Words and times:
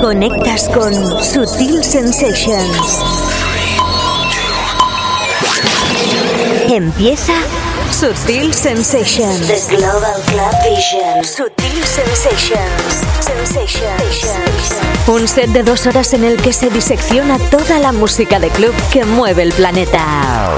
Conectas 0.00 0.70
con 0.70 0.94
Sutil 1.22 1.84
Sensations. 1.84 3.02
Empieza 6.70 7.34
Sutil 7.90 8.54
Sensations. 8.54 9.46
The 9.46 9.76
Global 9.76 10.22
Club 10.26 10.52
Vision. 10.64 11.22
Sutil 11.22 11.84
Sensations. 11.84 13.04
Sensations. 13.20 14.74
Un 15.06 15.28
set 15.28 15.50
de 15.50 15.62
dos 15.62 15.86
horas 15.86 16.14
en 16.14 16.24
el 16.24 16.40
que 16.40 16.54
se 16.54 16.70
disecciona 16.70 17.38
toda 17.50 17.78
la 17.78 17.92
música 17.92 18.38
de 18.40 18.48
club 18.48 18.74
que 18.90 19.04
mueve 19.04 19.42
el 19.42 19.52
planeta. 19.52 20.50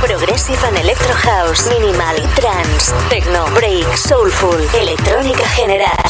Progressive 0.00 0.64
and 0.64 0.78
Electro 0.78 1.14
House, 1.14 1.68
Minimal 1.68 2.16
Trance, 2.34 2.94
Techno, 3.10 3.44
Break, 3.54 3.84
Soulful, 3.94 4.58
Electrónica 4.72 5.44
General. 5.54 6.09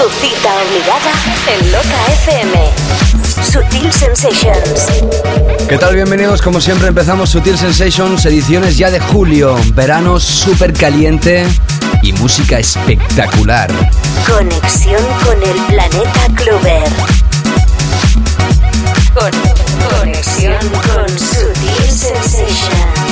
Tu 0.00 0.08
cita 0.08 0.48
obligada 0.62 1.12
en 1.46 1.72
Loca 1.72 2.06
FM. 2.24 2.70
Sutil 3.52 3.92
Sensations. 3.92 4.86
¿Qué 5.68 5.76
tal? 5.76 5.94
Bienvenidos. 5.94 6.40
Como 6.40 6.58
siempre 6.58 6.88
empezamos 6.88 7.28
Sutil 7.28 7.58
Sensations, 7.58 8.24
ediciones 8.24 8.78
ya 8.78 8.90
de 8.90 8.98
julio. 8.98 9.56
Verano 9.74 10.18
súper 10.18 10.72
caliente 10.72 11.46
y 12.02 12.14
música 12.14 12.58
espectacular. 12.58 13.70
Conexión 14.26 15.04
con 15.22 15.42
el 15.42 15.60
planeta 15.66 16.26
Clover. 16.34 16.88
Con, 19.12 19.98
conexión 19.98 20.56
con 20.70 21.08
Sutil 21.10 21.90
Sensations. 21.90 23.09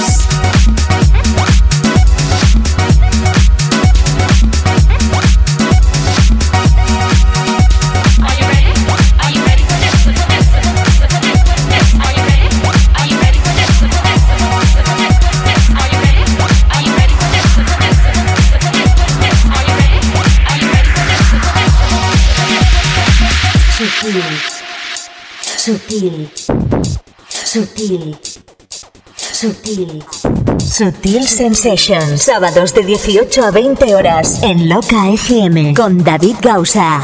Sutil. 25.68 26.30
Sutil. 27.28 28.16
Sutil. 29.14 30.02
Sutil 30.58 31.28
Sensations. 31.28 32.22
Sábados 32.22 32.72
de 32.72 32.84
18 32.84 33.44
a 33.44 33.50
20 33.50 33.94
horas 33.94 34.42
en 34.42 34.70
Loca 34.70 35.10
FM 35.10 35.74
con 35.74 36.02
David 36.02 36.36
Gausa. 36.40 37.02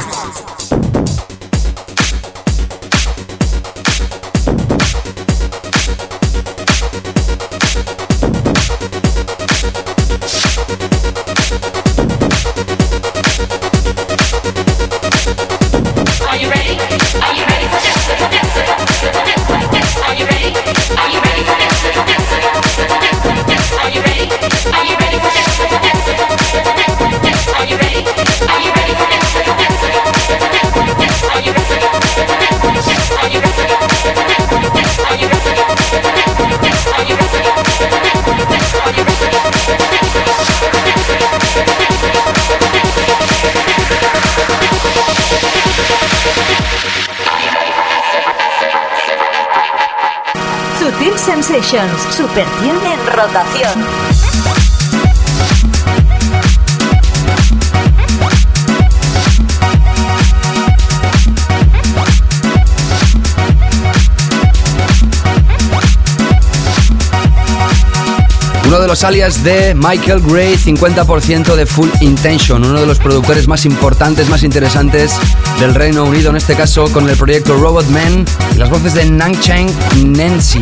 Sensations, 51.54 52.02
Super 52.12 52.44
100 52.60 52.70
en 52.70 53.06
rotación. 53.16 53.84
Uno 68.66 68.80
de 68.80 68.88
los 68.88 69.04
alias 69.04 69.44
de 69.44 69.74
Michael 69.76 70.22
Gray, 70.22 70.56
50% 70.56 71.54
de 71.54 71.66
Full 71.66 71.88
Intention, 72.00 72.64
uno 72.64 72.80
de 72.80 72.86
los 72.86 72.98
productores 72.98 73.46
más 73.46 73.64
importantes, 73.64 74.28
más 74.28 74.42
interesantes 74.42 75.12
del 75.58 75.74
Reino 75.74 76.04
Unido, 76.04 76.30
en 76.30 76.36
este 76.36 76.54
caso 76.54 76.84
con 76.92 77.08
el 77.08 77.16
proyecto 77.16 77.56
Robot 77.56 77.86
Man 77.88 78.24
y 78.54 78.58
las 78.58 78.70
voces 78.70 78.94
de 78.94 79.04
Nang 79.04 79.38
Cheng 79.40 79.68
Nancy. 80.04 80.60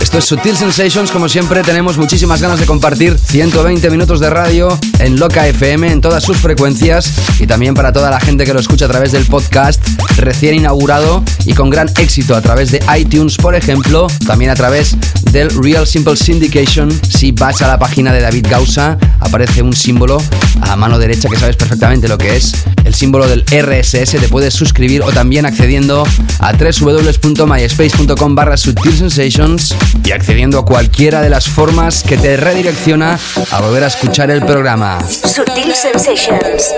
Esto 0.00 0.18
es 0.18 0.24
Sutil 0.24 0.56
Sensations, 0.56 1.10
como 1.10 1.28
siempre 1.28 1.62
tenemos 1.62 1.96
muchísimas 1.96 2.40
ganas 2.40 2.60
de 2.60 2.66
compartir 2.66 3.18
120 3.18 3.90
minutos 3.90 4.20
de 4.20 4.30
radio 4.30 4.78
en 4.98 5.18
Loca 5.18 5.46
FM 5.46 5.90
en 5.90 6.00
todas 6.00 6.24
sus 6.24 6.36
frecuencias 6.38 7.12
y 7.40 7.46
también 7.46 7.74
para 7.74 7.92
toda 7.92 8.10
la 8.10 8.20
gente 8.20 8.44
que 8.44 8.52
lo 8.52 8.60
escucha 8.60 8.86
a 8.86 8.88
través 8.88 9.12
del 9.12 9.24
podcast 9.26 9.80
recién 10.16 10.54
inaugurado 10.54 11.22
y 11.44 11.54
con 11.54 11.70
gran 11.70 11.88
éxito 11.98 12.34
a 12.36 12.40
través 12.40 12.70
de 12.70 12.80
iTunes, 12.98 13.36
por 13.36 13.54
ejemplo, 13.54 14.06
también 14.26 14.50
a 14.50 14.54
través 14.54 14.96
del 15.32 15.50
Real 15.62 15.86
Simple 15.86 16.16
Syndication. 16.16 16.90
Si 17.08 17.32
vas 17.32 17.62
a 17.62 17.68
la 17.68 17.78
página 17.78 18.12
de 18.12 18.20
David 18.20 18.46
Gausa, 18.48 18.98
aparece 19.20 19.62
un 19.62 19.74
símbolo 19.74 20.18
a 20.60 20.76
mano 20.76 20.98
derecha 20.98 21.28
que 21.28 21.36
sabes 21.36 21.56
perfectamente 21.56 22.08
lo 22.08 22.18
que 22.18 22.36
es, 22.36 22.52
el 22.84 22.94
símbolo 22.94 23.26
del 23.26 23.41
RSS, 23.50 24.12
te 24.12 24.28
puedes 24.28 24.54
suscribir 24.54 25.02
o 25.02 25.12
también 25.12 25.46
accediendo 25.46 26.04
a 26.38 26.52
www.myspace.com 26.52 28.34
barra 28.34 28.56
Sensations 28.56 29.74
y 30.04 30.12
accediendo 30.12 30.58
a 30.58 30.64
cualquiera 30.64 31.20
de 31.20 31.30
las 31.30 31.48
formas 31.48 32.02
que 32.02 32.16
te 32.16 32.36
redirecciona 32.36 33.18
a 33.50 33.60
volver 33.60 33.84
a 33.84 33.86
escuchar 33.88 34.30
el 34.30 34.44
programa. 34.44 34.98
Sutil 35.08 35.74
Sensations. 35.74 36.72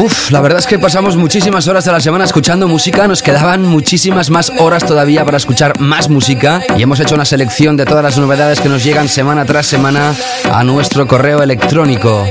Uf, 0.00 0.30
la 0.30 0.40
verdad 0.40 0.60
es 0.60 0.66
que 0.66 0.78
pasamos 0.78 1.16
muchísimas 1.16 1.66
horas 1.66 1.84
de 1.84 1.90
la 1.90 2.00
semana 2.00 2.24
escuchando 2.24 2.68
música, 2.68 3.08
nos 3.08 3.20
quedaban 3.20 3.62
muchísimas 3.62 4.30
más 4.30 4.52
horas 4.58 4.86
todavía 4.86 5.24
para 5.24 5.38
escuchar 5.38 5.80
más 5.80 6.08
música 6.08 6.62
y 6.76 6.82
hemos 6.82 7.00
hecho 7.00 7.16
una 7.16 7.24
selección 7.24 7.76
de 7.76 7.84
todas 7.84 8.04
las 8.04 8.16
novedades 8.16 8.60
que 8.60 8.68
nos 8.68 8.84
llegan 8.84 9.08
semana 9.08 9.44
tras 9.44 9.66
semana 9.66 10.14
a 10.52 10.62
nuestro 10.62 11.08
correo 11.08 11.42
electrónico. 11.42 12.24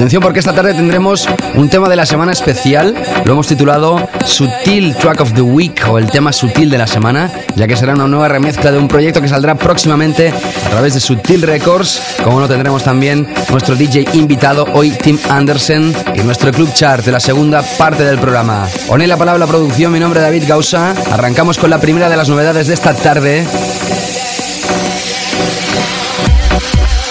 Atención 0.00 0.22
porque 0.22 0.38
esta 0.38 0.54
tarde 0.54 0.72
tendremos 0.72 1.28
un 1.56 1.68
tema 1.68 1.86
de 1.90 1.94
la 1.94 2.06
semana 2.06 2.32
especial. 2.32 2.94
Lo 3.26 3.34
hemos 3.34 3.46
titulado 3.46 4.08
Sutil 4.24 4.96
Track 4.96 5.20
of 5.20 5.34
the 5.34 5.42
Week 5.42 5.78
o 5.90 5.98
el 5.98 6.10
tema 6.10 6.32
sutil 6.32 6.70
de 6.70 6.78
la 6.78 6.86
semana, 6.86 7.30
ya 7.54 7.68
que 7.68 7.76
será 7.76 7.92
una 7.92 8.08
nueva 8.08 8.26
remezcla 8.26 8.72
de 8.72 8.78
un 8.78 8.88
proyecto 8.88 9.20
que 9.20 9.28
saldrá 9.28 9.56
próximamente 9.56 10.30
a 10.30 10.70
través 10.70 10.94
de 10.94 11.00
Sutil 11.00 11.42
Records. 11.42 12.00
Como 12.24 12.40
no 12.40 12.48
tendremos 12.48 12.82
también 12.82 13.28
nuestro 13.50 13.76
DJ 13.76 14.06
invitado 14.14 14.64
hoy 14.72 14.92
Tim 14.92 15.18
Anderson 15.28 15.92
y 16.14 16.20
nuestro 16.20 16.50
club 16.50 16.72
chart 16.72 17.04
de 17.04 17.12
la 17.12 17.20
segunda 17.20 17.62
parte 17.76 18.02
del 18.02 18.18
programa. 18.18 18.66
Oné 18.88 19.06
la 19.06 19.18
palabra 19.18 19.38
la 19.38 19.46
producción, 19.46 19.92
mi 19.92 20.00
nombre 20.00 20.20
es 20.20 20.24
David 20.24 20.44
Gausa. 20.48 20.94
Arrancamos 21.12 21.58
con 21.58 21.68
la 21.68 21.78
primera 21.78 22.08
de 22.08 22.16
las 22.16 22.30
novedades 22.30 22.68
de 22.68 22.72
esta 22.72 22.94
tarde. 22.94 23.46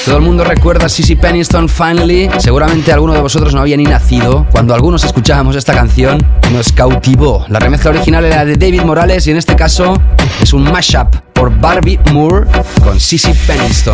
Todo 0.10 0.18
el 0.18 0.24
mundo 0.24 0.44
recuerda 0.44 0.90
Sissy 0.90 1.16
Peniston 1.16 1.70
Finally. 1.70 2.32
Seguramente 2.40 2.92
alguno 2.92 3.14
de 3.14 3.22
vosotros 3.22 3.54
no 3.54 3.62
había 3.62 3.78
ni 3.78 3.84
nacido 3.84 4.48
cuando 4.52 4.74
algunos 4.74 5.04
escuchábamos 5.04 5.56
esta 5.56 5.76
canción. 5.76 6.18
Nos 6.52 6.72
cautivó. 6.72 7.46
La 7.48 7.60
remezcla 7.60 7.92
original 7.92 8.26
era 8.26 8.44
de 8.44 8.56
David 8.56 8.82
Morales 8.82 9.28
y 9.28 9.32
en 9.32 9.38
este 9.38 9.56
caso 9.56 10.02
es 10.42 10.52
un 10.52 10.64
mashup 10.64 11.16
por 11.34 11.56
Barbie 11.56 12.00
Moore 12.12 12.48
con 12.84 13.00
Sissy 13.00 13.34
Peniston. 13.46 13.94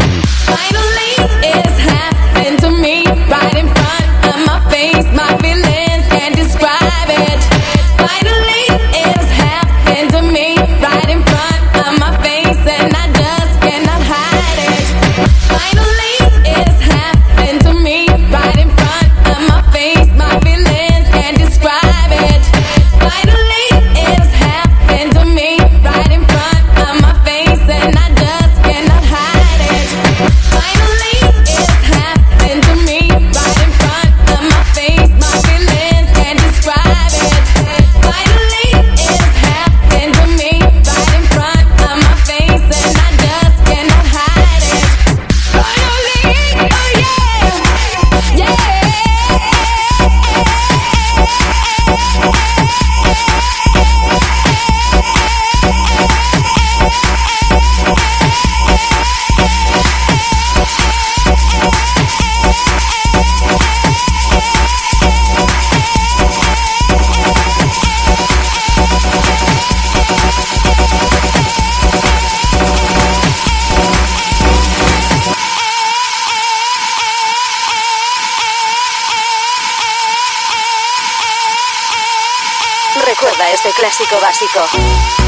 Clásico 83.74 84.20
básico. 84.22 85.25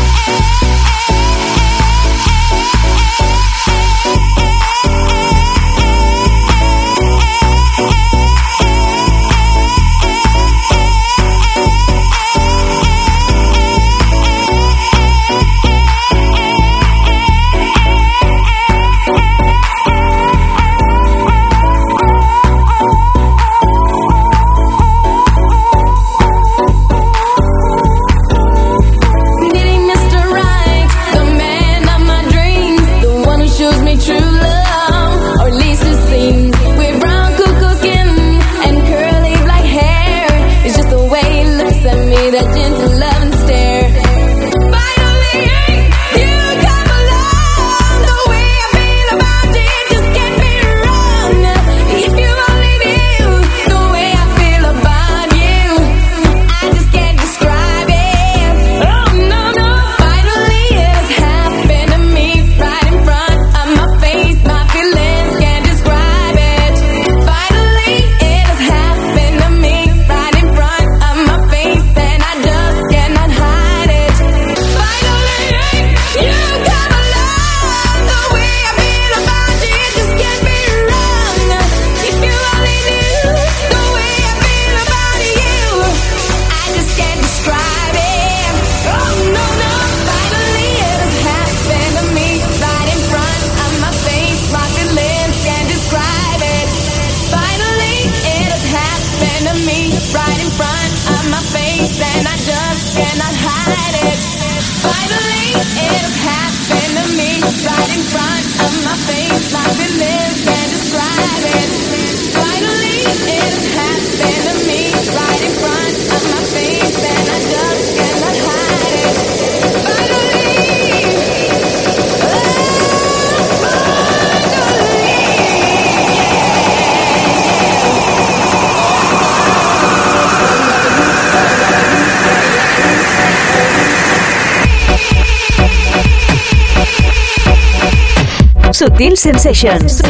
Sutil 138.87 139.17
Sensations. 139.17 140.01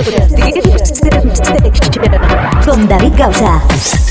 Con 2.63 2.87
David 2.87 3.17
Gausa. 3.17 4.06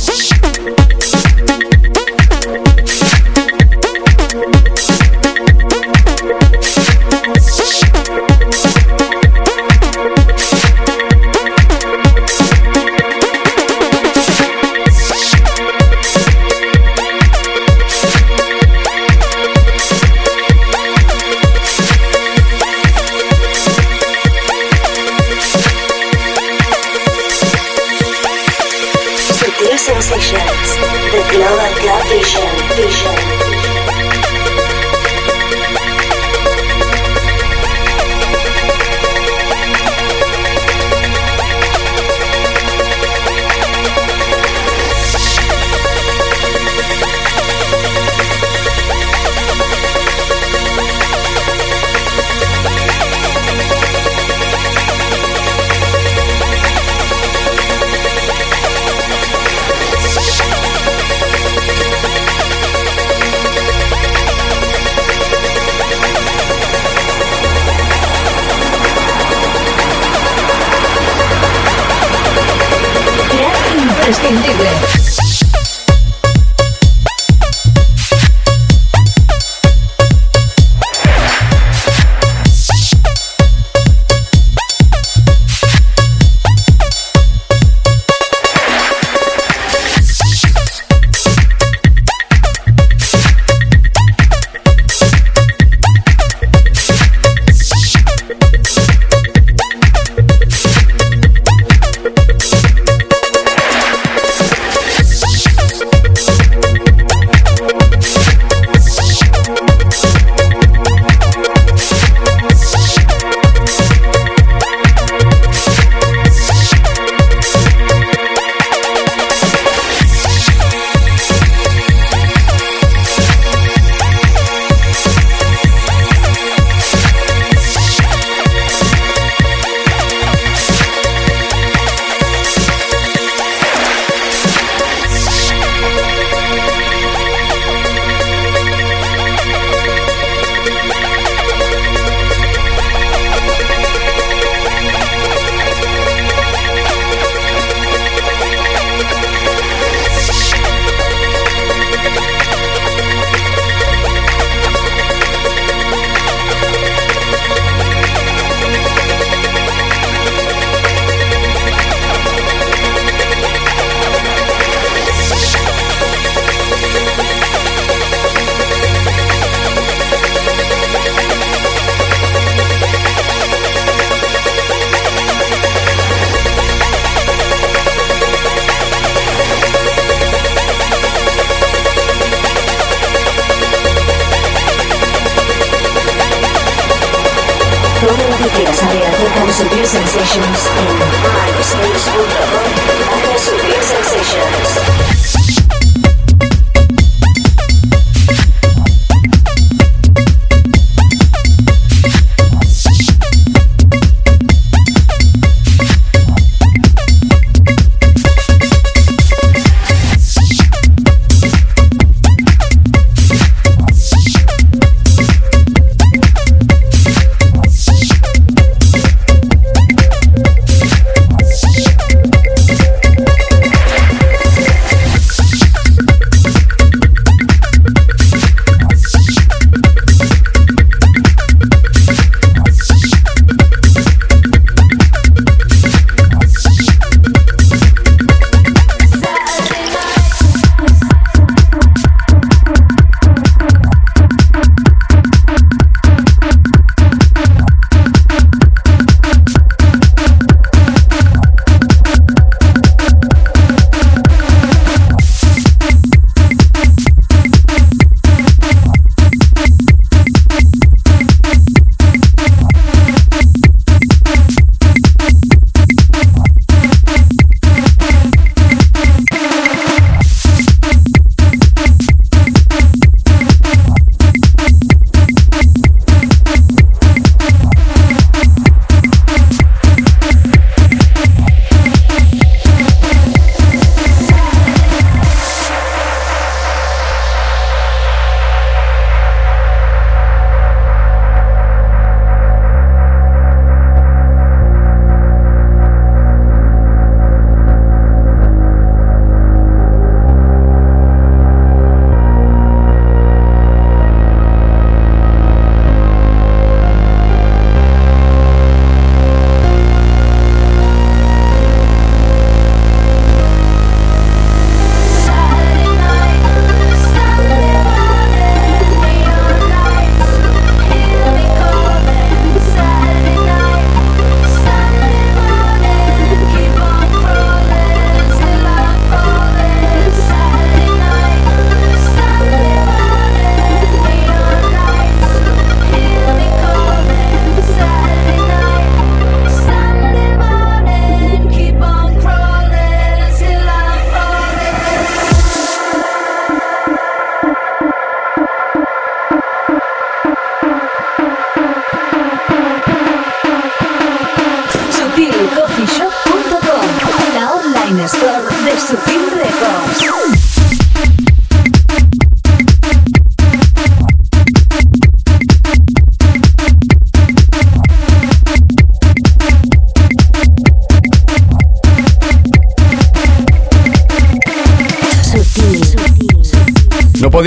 Imprescindible. 74.06 75.25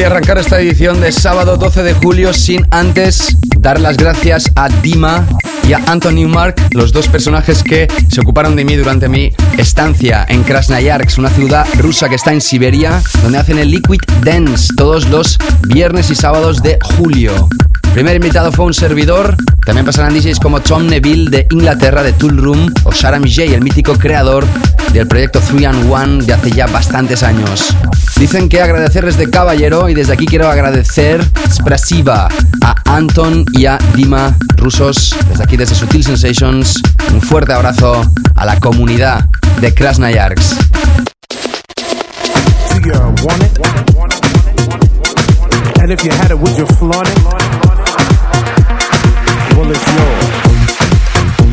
Arrancar 0.05 0.37
esta 0.37 0.59
edición 0.59 1.01
de 1.01 1.11
sábado 1.11 1.57
12 1.57 1.83
de 1.83 1.93
julio 1.93 2.33
sin 2.33 2.65
antes 2.71 3.35
dar 3.59 3.79
las 3.79 3.97
gracias 3.97 4.51
a 4.55 4.69
Dima 4.69 5.27
y 5.67 5.73
a 5.73 5.81
Anthony 5.87 6.27
Mark, 6.27 6.55
los 6.71 6.93
dos 6.93 7.07
personajes 7.07 7.63
que 7.63 7.87
se 8.09 8.21
ocuparon 8.21 8.55
de 8.55 8.65
mí 8.65 8.75
durante 8.75 9.09
mi 9.09 9.31
estancia 9.57 10.25
en 10.29 10.43
Krasnoyarsk, 10.43 11.17
una 11.17 11.29
ciudad 11.29 11.65
rusa 11.77 12.07
que 12.07 12.15
está 12.15 12.31
en 12.31 12.41
Siberia, 12.41 13.01
donde 13.23 13.39
hacen 13.39 13.57
el 13.57 13.71
Liquid 13.71 13.99
Dance 14.23 14.69
todos 14.77 15.09
los 15.09 15.37
viernes 15.67 16.09
y 16.11 16.15
sábados 16.15 16.61
de 16.61 16.77
julio. 16.97 17.49
Primer 17.93 18.15
invitado 18.15 18.51
fue 18.51 18.65
un 18.65 18.73
servidor. 18.73 19.35
También 19.65 19.85
pasarán 19.85 20.13
DJs 20.13 20.39
como 20.39 20.61
Tom 20.61 20.87
Neville 20.87 21.29
de 21.29 21.47
Inglaterra, 21.51 22.03
de 22.03 22.13
Tool 22.13 22.37
Room, 22.37 22.73
o 22.83 22.91
Sarah 22.91 23.19
Mijay, 23.19 23.53
el 23.53 23.61
mítico 23.61 23.93
creador 23.93 24.45
del 24.93 25.07
proyecto 25.07 25.41
3 25.41 25.65
and 25.65 25.91
1 25.91 26.25
de 26.25 26.33
hace 26.33 26.51
ya 26.51 26.67
bastantes 26.67 27.23
años. 27.23 27.75
Dicen 28.19 28.49
que 28.49 28.61
agradecerles 28.61 29.17
de 29.17 29.29
caballero 29.29 29.87
y 29.87 29.93
desde 29.93 30.11
aquí 30.11 30.25
quiero 30.25 30.49
agradecer 30.49 31.21
expresiva 31.45 32.27
a 32.61 32.75
Anton 32.93 33.45
y 33.53 33.65
a 33.65 33.77
Dima 33.95 34.35
rusos, 34.57 35.15
desde 35.29 35.41
aquí 35.41 35.55
desde 35.55 35.73
Sutil 35.73 36.03
Sensations. 36.03 36.81
Un 37.13 37.21
fuerte 37.21 37.53
abrazo 37.53 38.01
a 38.35 38.45
la 38.45 38.59
comunidad 38.59 39.25
de 39.61 39.73
Krasnoyarsk. 39.73 40.59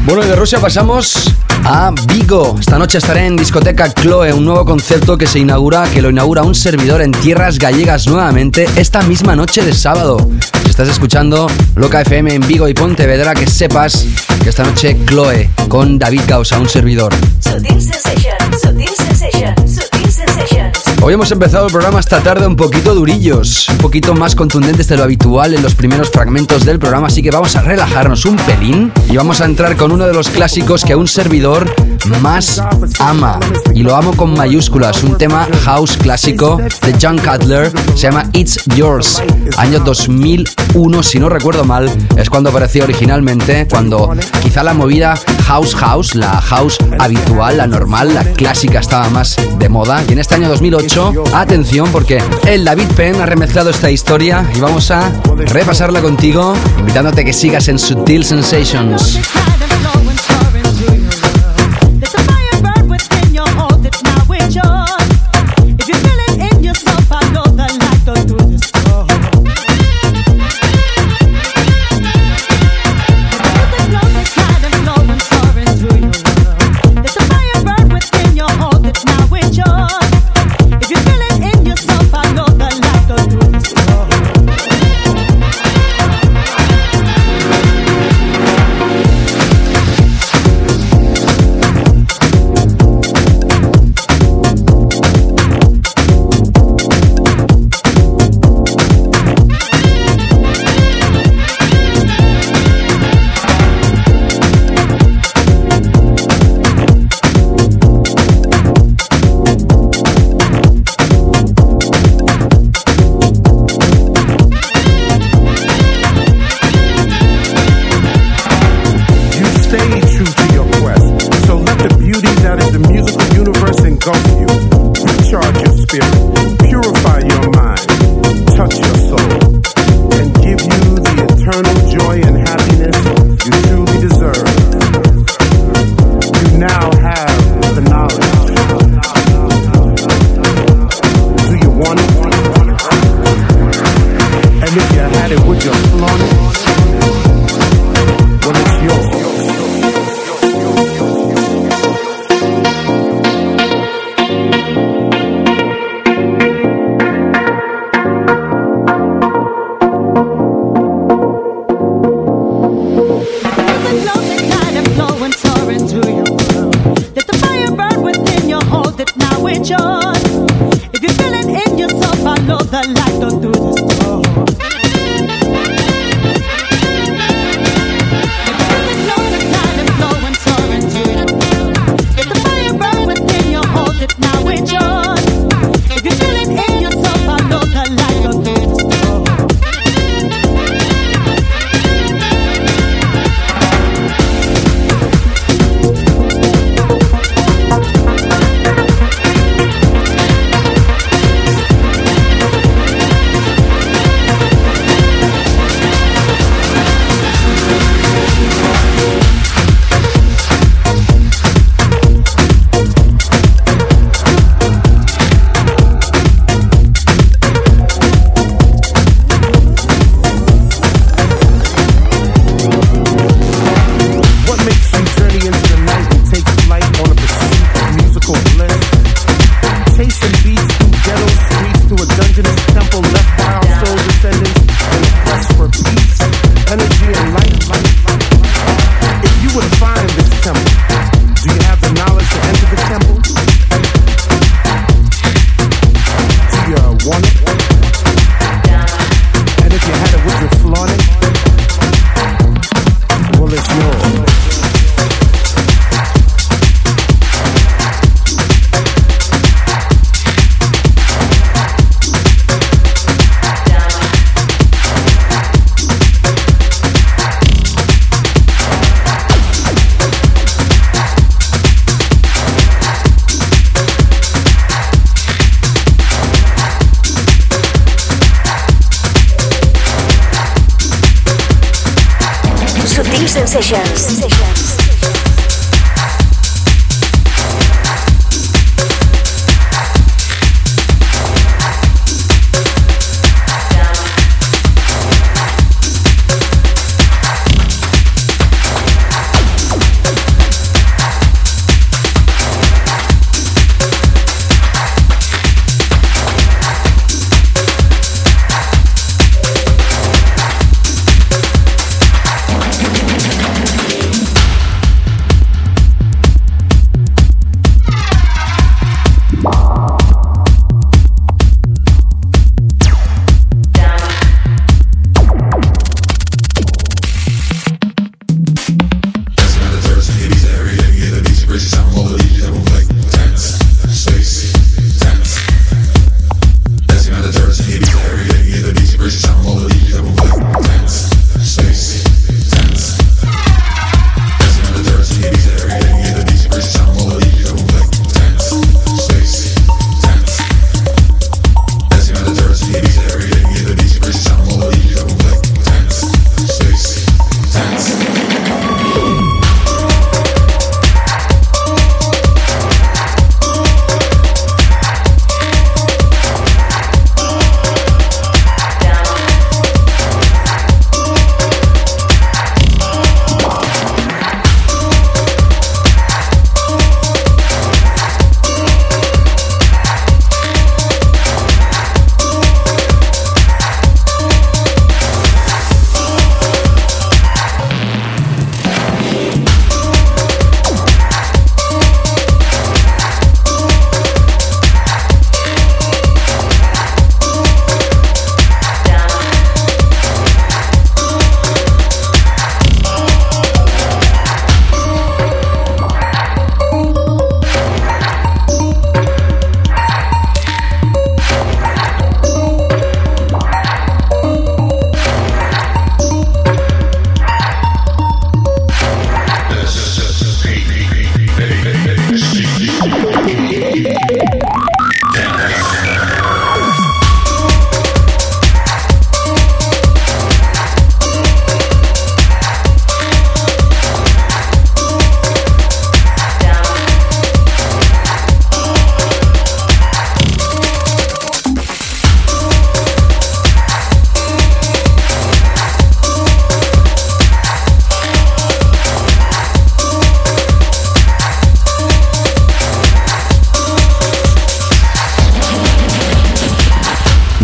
Bueno, 0.05 0.25
y 0.25 0.27
de 0.27 0.37
Rusia 0.37 0.59
pasamos 0.59 1.33
a 1.65 1.93
Vigo. 2.09 2.57
Esta 2.59 2.79
noche 2.79 2.99
estaré 2.99 3.27
en 3.27 3.37
discoteca 3.37 3.93
Chloe, 3.93 4.33
un 4.33 4.45
nuevo 4.45 4.65
concepto 4.65 5.17
que 5.17 5.27
se 5.27 5.39
inaugura, 5.39 5.85
que 5.93 6.03
lo 6.03 6.11
inaugura 6.11 6.43
un 6.43 6.55
servidor 6.55 7.03
en 7.03 7.13
tierras 7.13 7.59
gallegas 7.59 8.07
nuevamente 8.07 8.67
esta 8.77 9.03
misma 9.03 9.37
noche 9.37 9.65
de 9.65 9.73
sábado. 9.73 10.31
Si 10.63 10.71
estás 10.71 10.89
escuchando 10.89 11.47
Loca 11.75 12.01
FM 12.01 12.35
en 12.35 12.47
Vigo 12.47 12.69
y 12.69 12.75
Pontevedra, 12.75 13.35
que 13.35 13.47
sepas 13.47 14.07
que 14.43 14.51
esta 14.51 14.65
noche 14.65 14.97
Chloe 15.07 15.51
con 15.69 15.99
David 15.99 16.23
Causa, 16.27 16.59
un 16.59 16.69
servidor. 16.69 17.13
Hoy 21.07 21.15
hemos 21.15 21.31
empezado 21.31 21.67
el 21.67 21.73
programa 21.73 22.01
esta 22.01 22.21
tarde 22.21 22.49
un 22.49 22.57
poquito 22.57 22.93
durillos, 22.93 23.69
un 23.69 23.79
poquito 23.79 24.13
más 24.13 24.35
contundentes 24.35 24.89
de 24.89 24.97
lo 24.97 25.05
habitual 25.05 25.55
en 25.55 25.63
los 25.63 25.77
primeros 25.77 26.11
fragmentos 26.11 26.65
del 26.65 26.81
programa, 26.81 27.07
así 27.07 27.23
que 27.23 27.31
vamos 27.31 27.55
a 27.55 27.63
relajarnos 27.63 28.25
un 28.25 28.35
pelín 28.35 28.93
y 29.09 29.17
vamos 29.17 29.41
a 29.41 29.45
entrar 29.45 29.77
con 29.77 29.93
uno 29.93 30.05
de 30.05 30.13
los 30.13 30.29
clásicos 30.29 30.85
que 30.85 30.97
un 30.97 31.07
servidor 31.07 31.73
más 32.21 32.61
ama. 32.99 33.39
Y 33.73 33.85
lo 33.85 33.95
amo 33.95 34.17
con 34.17 34.35
mayúsculas, 34.35 35.05
un 35.05 35.17
tema 35.17 35.47
house 35.63 35.97
clásico 35.97 36.57
de 36.57 36.97
John 37.01 37.19
Cutler, 37.19 37.71
se 37.95 37.99
llama 37.99 38.29
It's 38.33 38.65
Yours, 38.75 39.23
año 39.59 39.85
2001, 40.77 41.03
si 41.03 41.19
no 41.19 41.31
recuerdo 41.31 41.65
mal, 41.65 41.91
es 42.17 42.29
cuando 42.29 42.51
apareció 42.51 42.85
originalmente, 42.85 43.67
cuando 43.67 44.13
quizá 44.43 44.63
la 44.63 44.75
movida 44.75 45.19
house 45.45 45.75
house, 45.75 46.15
la 46.15 46.41
house 46.43 46.77
habitual, 46.99 47.57
la 47.57 47.67
normal, 47.67 48.13
la 48.13 48.25
clásica 48.25 48.81
estaba 48.81 49.09
más 49.09 49.37
de 49.59 49.69
moda. 49.71 50.05
Y 50.07 50.13
en 50.13 50.19
este 50.19 50.35
año 50.35 50.51
2008, 50.51 51.25
atención 51.35 51.89
porque 51.91 52.23
el 52.47 52.65
David 52.65 52.89
Penn 52.95 53.21
ha 53.23 53.27
remezclado 53.27 53.71
esta 53.71 53.91
historia 53.91 54.45
y 54.55 54.61
vamos 54.61 54.91
a 54.91 55.11
repasarla 55.37 56.03
contigo, 56.03 56.55
invitándote 56.79 57.25
que 57.25 57.33
sigas 57.33 57.69
en 57.69 57.79
Sutil 57.79 58.25
Sensations. 58.25 59.19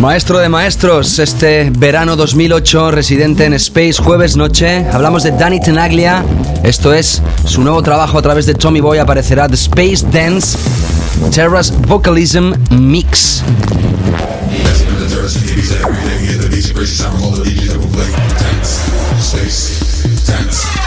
Maestro 0.03 0.39
de 0.39 0.49
maestros, 0.49 1.17
este 1.17 1.71
verano 1.77 2.17
2008, 2.17 2.91
residente 2.91 3.45
en 3.45 3.53
Space, 3.53 3.93
jueves 3.93 4.35
noche. 4.35 4.85
Hablamos 4.91 5.23
de 5.23 5.31
Danny 5.31 5.61
Tenaglia. 5.61 6.25
Esto 6.61 6.93
es 6.93 7.21
su 7.45 7.61
nuevo 7.61 7.81
trabajo 7.81 8.17
a 8.17 8.21
través 8.21 8.45
de 8.45 8.53
Tommy 8.53 8.81
Boy. 8.81 8.97
Aparecerá 8.97 9.47
The 9.47 9.55
Space 9.55 10.05
Dance 10.11 10.57
Terrace 11.33 11.73
Vocalism 11.87 12.51
Mix. 12.69 13.43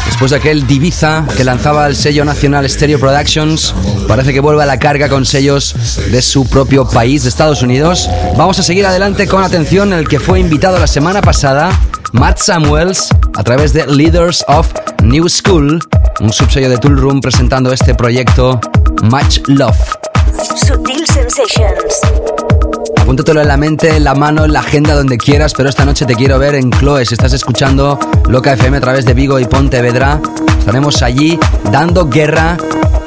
Después 0.06 0.30
de 0.30 0.38
aquel 0.38 0.66
Diviza 0.66 1.24
que 1.36 1.44
lanzaba 1.44 1.86
el 1.86 1.96
sello 1.96 2.24
nacional 2.24 2.68
Stereo 2.68 2.98
Productions, 2.98 3.74
parece 4.08 4.32
que 4.32 4.40
vuelve 4.40 4.62
a 4.62 4.66
la 4.66 4.78
carga 4.78 5.08
con 5.08 5.26
sellos 5.26 5.74
de 6.10 6.22
su 6.22 6.46
propio 6.48 6.88
país, 6.88 7.24
de 7.24 7.28
Estados 7.28 7.62
Unidos. 7.62 8.08
Vamos 8.36 8.58
a 8.58 8.62
seguir 8.62 8.86
adelante 8.86 9.26
con 9.26 9.42
atención 9.42 9.92
el 9.92 10.08
que 10.08 10.18
fue 10.18 10.40
invitado 10.40 10.78
la 10.78 10.86
semana 10.86 11.20
pasada, 11.22 11.70
Matt 12.12 12.38
Samuels, 12.38 13.08
a 13.36 13.42
través 13.42 13.72
de 13.72 13.86
Leaders 13.86 14.44
of 14.48 14.68
New 15.02 15.28
School, 15.28 15.80
un 16.20 16.32
subsello 16.32 16.70
de 16.70 16.78
Tool 16.78 16.96
Room 16.96 17.20
presentando 17.20 17.72
este 17.72 17.94
proyecto 17.94 18.60
Much 19.02 19.40
Love. 19.48 19.76
Sensations. 21.06 22.85
Apúntatelo 23.06 23.40
en 23.40 23.46
la 23.46 23.56
mente, 23.56 23.94
en 23.94 24.02
la 24.02 24.16
mano, 24.16 24.44
en 24.44 24.52
la 24.52 24.58
agenda, 24.58 24.92
donde 24.96 25.16
quieras, 25.16 25.52
pero 25.56 25.68
esta 25.68 25.84
noche 25.84 26.04
te 26.06 26.16
quiero 26.16 26.40
ver 26.40 26.56
en 26.56 26.72
Chloe. 26.72 27.06
Si 27.06 27.14
estás 27.14 27.32
escuchando 27.32 28.00
Loca 28.28 28.52
FM 28.54 28.78
a 28.78 28.80
través 28.80 29.04
de 29.06 29.14
Vigo 29.14 29.38
y 29.38 29.44
Pontevedra, 29.44 30.20
estaremos 30.58 31.00
allí 31.02 31.38
dando 31.70 32.08
guerra 32.08 32.56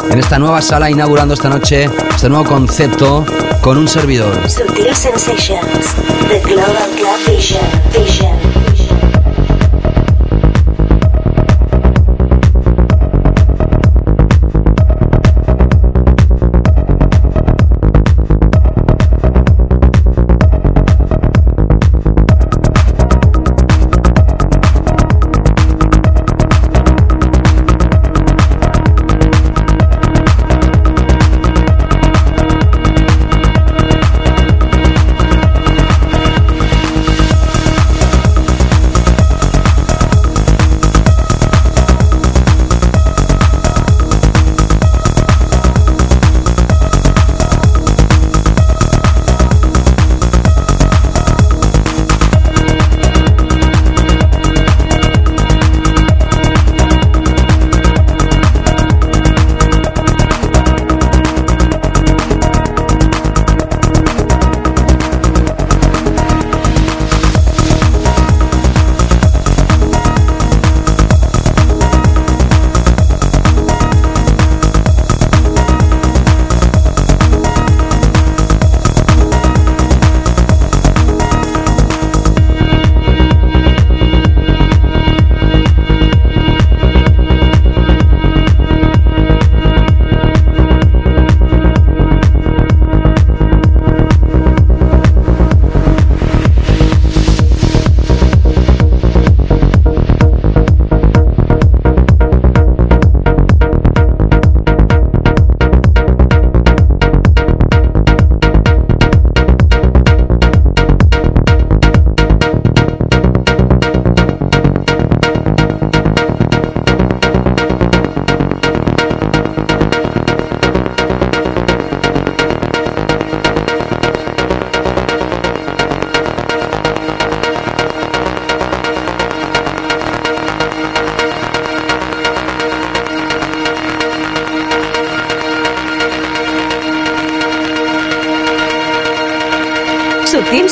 en 0.10 0.18
esta 0.18 0.40
nueva 0.40 0.62
sala, 0.62 0.90
inaugurando 0.90 1.34
esta 1.34 1.50
noche 1.50 1.90
este 2.16 2.30
nuevo 2.30 2.46
concepto 2.46 3.26
con 3.60 3.78
un 3.78 3.90
servidor. 3.90 4.50
Sutil 4.50 4.96
Sensations. 4.96 5.94
The 6.30 6.40
Global 6.46 6.90
Club 6.96 7.36
Vision. 7.36 7.60
Vision. 7.94 8.59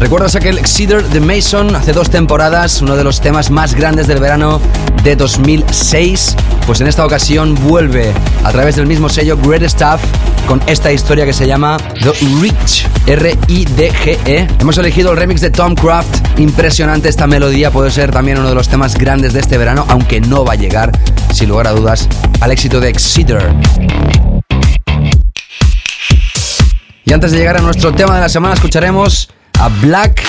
¿Recuerdas 0.00 0.34
aquel 0.34 0.56
Exceeder 0.56 1.04
de 1.04 1.20
Mason 1.20 1.76
hace 1.76 1.92
dos 1.92 2.08
temporadas? 2.08 2.80
Uno 2.80 2.96
de 2.96 3.04
los 3.04 3.20
temas 3.20 3.50
más 3.50 3.74
grandes 3.74 4.06
del 4.06 4.18
verano 4.18 4.58
de 5.04 5.14
2006. 5.14 6.36
Pues 6.66 6.80
en 6.80 6.86
esta 6.86 7.04
ocasión 7.04 7.54
vuelve 7.54 8.10
a 8.42 8.50
través 8.50 8.76
del 8.76 8.86
mismo 8.86 9.10
sello 9.10 9.36
Great 9.36 9.62
Stuff 9.68 10.00
con 10.46 10.62
esta 10.66 10.90
historia 10.90 11.26
que 11.26 11.34
se 11.34 11.46
llama 11.46 11.76
The 12.02 12.12
Rich, 12.40 12.88
R-I-D-G-E. 13.06 14.48
Hemos 14.58 14.78
elegido 14.78 15.12
el 15.12 15.18
remix 15.18 15.42
de 15.42 15.50
Tom 15.50 15.74
Craft. 15.74 16.38
Impresionante 16.38 17.10
esta 17.10 17.26
melodía, 17.26 17.70
puede 17.70 17.90
ser 17.90 18.10
también 18.10 18.38
uno 18.38 18.48
de 18.48 18.54
los 18.54 18.70
temas 18.70 18.96
grandes 18.96 19.34
de 19.34 19.40
este 19.40 19.58
verano, 19.58 19.84
aunque 19.88 20.22
no 20.22 20.46
va 20.46 20.54
a 20.54 20.56
llegar, 20.56 20.92
sin 21.34 21.50
lugar 21.50 21.66
a 21.66 21.72
dudas, 21.72 22.08
al 22.40 22.50
éxito 22.50 22.80
de 22.80 22.88
Exceeder. 22.88 23.54
Y 27.04 27.12
antes 27.12 27.32
de 27.32 27.38
llegar 27.38 27.58
a 27.58 27.60
nuestro 27.60 27.92
tema 27.92 28.14
de 28.14 28.22
la 28.22 28.30
semana, 28.30 28.54
escucharemos 28.54 29.28
a 29.60 29.68
Black 29.68 30.22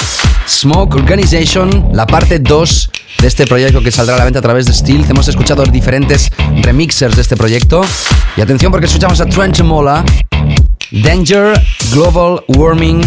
Smoke 0.45 0.93
Organization, 0.95 1.89
la 1.93 2.05
parte 2.05 2.37
2 2.39 2.89
de 3.21 3.27
este 3.27 3.47
proyecto 3.47 3.81
que 3.81 3.89
saldrá 3.89 4.15
a 4.15 4.17
la 4.19 4.25
venta 4.25 4.39
a 4.39 4.41
través 4.41 4.65
de 4.65 4.73
Steel. 4.73 5.05
Hemos 5.09 5.29
escuchado 5.29 5.63
diferentes 5.63 6.29
remixers 6.61 7.15
de 7.15 7.21
este 7.21 7.37
proyecto. 7.37 7.81
Y 8.35 8.41
atención 8.41 8.71
porque 8.71 8.87
escuchamos 8.87 9.21
a 9.21 9.25
Trent 9.25 9.61
Mola, 9.61 10.03
Danger, 10.91 11.53
Global 11.93 12.43
Warming. 12.49 13.01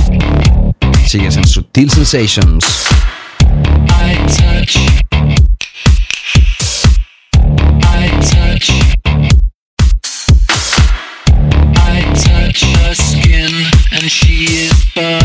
Sigues 1.06 1.36
en 1.36 1.46
Sutil 1.46 1.90
Sensations. 1.90 2.64
and 14.04 14.10
she 14.10 14.44
is 14.66 14.84
burning. 14.94 15.23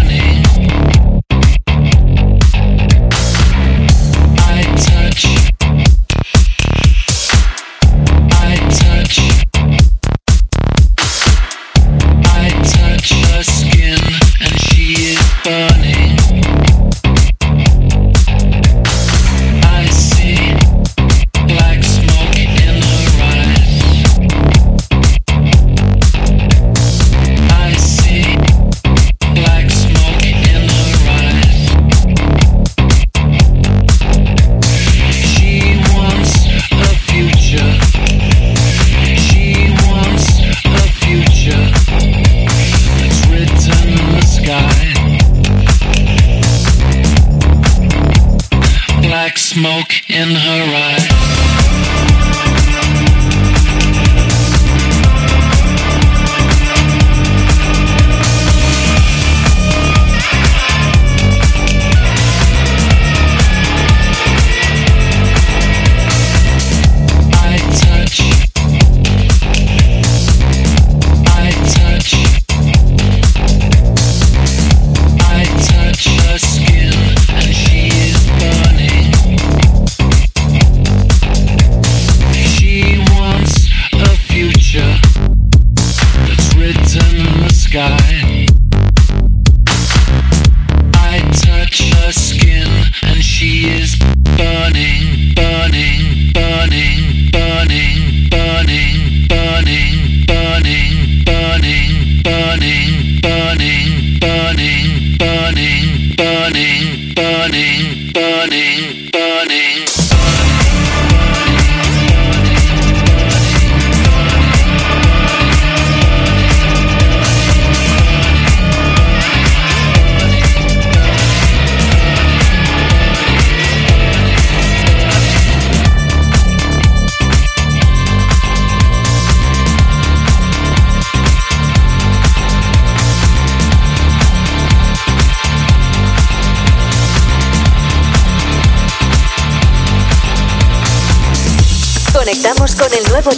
In 50.08 50.30
her 50.30 50.76
eyes. 50.76 50.89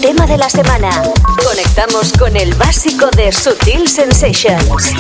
Tema 0.02 0.26
de 0.26 0.38
la 0.38 0.50
semana. 0.50 0.90
Conectamos 1.48 2.12
con 2.14 2.36
el 2.36 2.54
básico 2.56 3.10
de 3.16 3.32
Sutil 3.32 3.88
Sensations. 3.88 4.94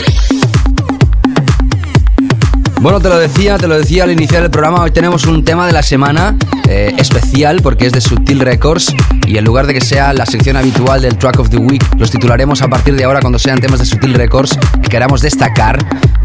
Bueno, 2.79 3.01
te 3.01 3.09
lo 3.09 3.17
decía, 3.17 3.57
te 3.57 3.67
lo 3.67 3.77
decía 3.77 4.03
al 4.05 4.11
iniciar 4.11 4.43
el 4.43 4.49
programa, 4.49 4.81
hoy 4.83 4.91
tenemos 4.91 5.25
un 5.25 5.43
tema 5.43 5.67
de 5.67 5.73
la 5.73 5.83
semana 5.83 6.37
eh, 6.69 6.93
especial 6.97 7.61
porque 7.61 7.87
es 7.87 7.91
de 7.91 7.99
Sutil 7.99 8.39
Records 8.39 8.95
y 9.27 9.37
en 9.37 9.43
lugar 9.43 9.67
de 9.67 9.73
que 9.73 9.81
sea 9.81 10.13
la 10.13 10.25
sección 10.25 10.55
habitual 10.55 11.01
del 11.01 11.17
Track 11.17 11.39
of 11.39 11.49
the 11.49 11.57
Week, 11.57 11.83
los 11.97 12.11
titularemos 12.11 12.61
a 12.61 12.69
partir 12.69 12.95
de 12.95 13.03
ahora 13.03 13.19
cuando 13.19 13.39
sean 13.39 13.59
temas 13.59 13.79
de 13.79 13.85
Sutil 13.85 14.13
Records 14.13 14.57
que 14.81 14.89
queramos 14.89 15.21
destacar, 15.21 15.77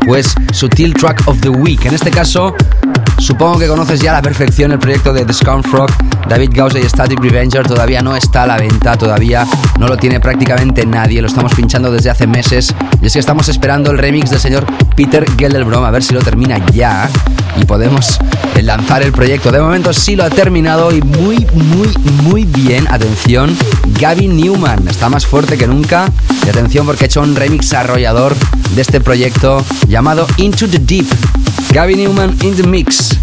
pues 0.06 0.34
Sutil 0.52 0.94
Track 0.94 1.22
of 1.26 1.40
the 1.40 1.48
Week. 1.48 1.84
En 1.84 1.94
este 1.94 2.10
caso, 2.10 2.54
Supongo 3.18 3.58
que 3.58 3.66
conoces 3.66 4.00
ya 4.00 4.10
a 4.10 4.14
la 4.14 4.22
perfección 4.22 4.72
el 4.72 4.78
proyecto 4.78 5.12
de 5.12 5.24
The 5.24 5.32
Scum 5.32 5.62
Frog, 5.62 5.90
David 6.28 6.50
Gauze 6.52 6.80
y 6.80 6.84
Static 6.84 7.18
Revenger. 7.20 7.66
Todavía 7.66 8.02
no 8.02 8.14
está 8.14 8.44
a 8.44 8.46
la 8.46 8.56
venta, 8.56 8.96
todavía 8.96 9.46
no 9.78 9.88
lo 9.88 9.96
tiene 9.96 10.20
prácticamente 10.20 10.84
nadie. 10.86 11.20
Lo 11.20 11.28
estamos 11.28 11.54
pinchando 11.54 11.90
desde 11.90 12.10
hace 12.10 12.26
meses. 12.26 12.74
Y 13.00 13.06
es 13.06 13.12
que 13.12 13.18
estamos 13.18 13.48
esperando 13.48 13.90
el 13.90 13.98
remix 13.98 14.30
del 14.30 14.40
señor 14.40 14.66
Peter 14.94 15.24
Gelderbrom 15.36 15.84
a 15.84 15.90
ver 15.90 16.02
si 16.02 16.14
lo 16.14 16.20
termina 16.20 16.64
ya 16.72 17.08
y 17.60 17.64
podemos 17.64 18.18
lanzar 18.62 19.02
el 19.02 19.12
proyecto. 19.12 19.50
De 19.50 19.60
momento 19.60 19.92
sí 19.92 20.16
lo 20.16 20.24
ha 20.24 20.30
terminado 20.30 20.92
y 20.92 21.00
muy, 21.02 21.46
muy, 21.54 21.88
muy 22.22 22.44
bien. 22.44 22.86
Atención, 22.90 23.56
Gaby 23.98 24.28
Newman 24.28 24.86
está 24.88 25.08
más 25.08 25.26
fuerte 25.26 25.56
que 25.56 25.66
nunca. 25.66 26.10
Y 26.44 26.48
atención 26.48 26.86
porque 26.86 27.04
ha 27.04 27.06
hecho 27.06 27.22
un 27.22 27.34
remix 27.34 27.72
arrollador 27.72 28.36
de 28.74 28.82
este 28.82 29.00
proyecto 29.00 29.64
llamado 29.88 30.26
Into 30.38 30.68
the 30.68 30.78
Deep. 30.78 31.06
Gabby 31.72 31.96
Newman 31.96 32.36
in 32.42 32.56
the 32.56 32.62
mix. 32.66 33.18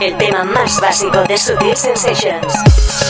El 0.00 0.16
tema 0.16 0.42
más 0.44 0.80
básico 0.80 1.22
de 1.24 1.36
Sutil 1.36 1.76
Sensations. 1.76 3.09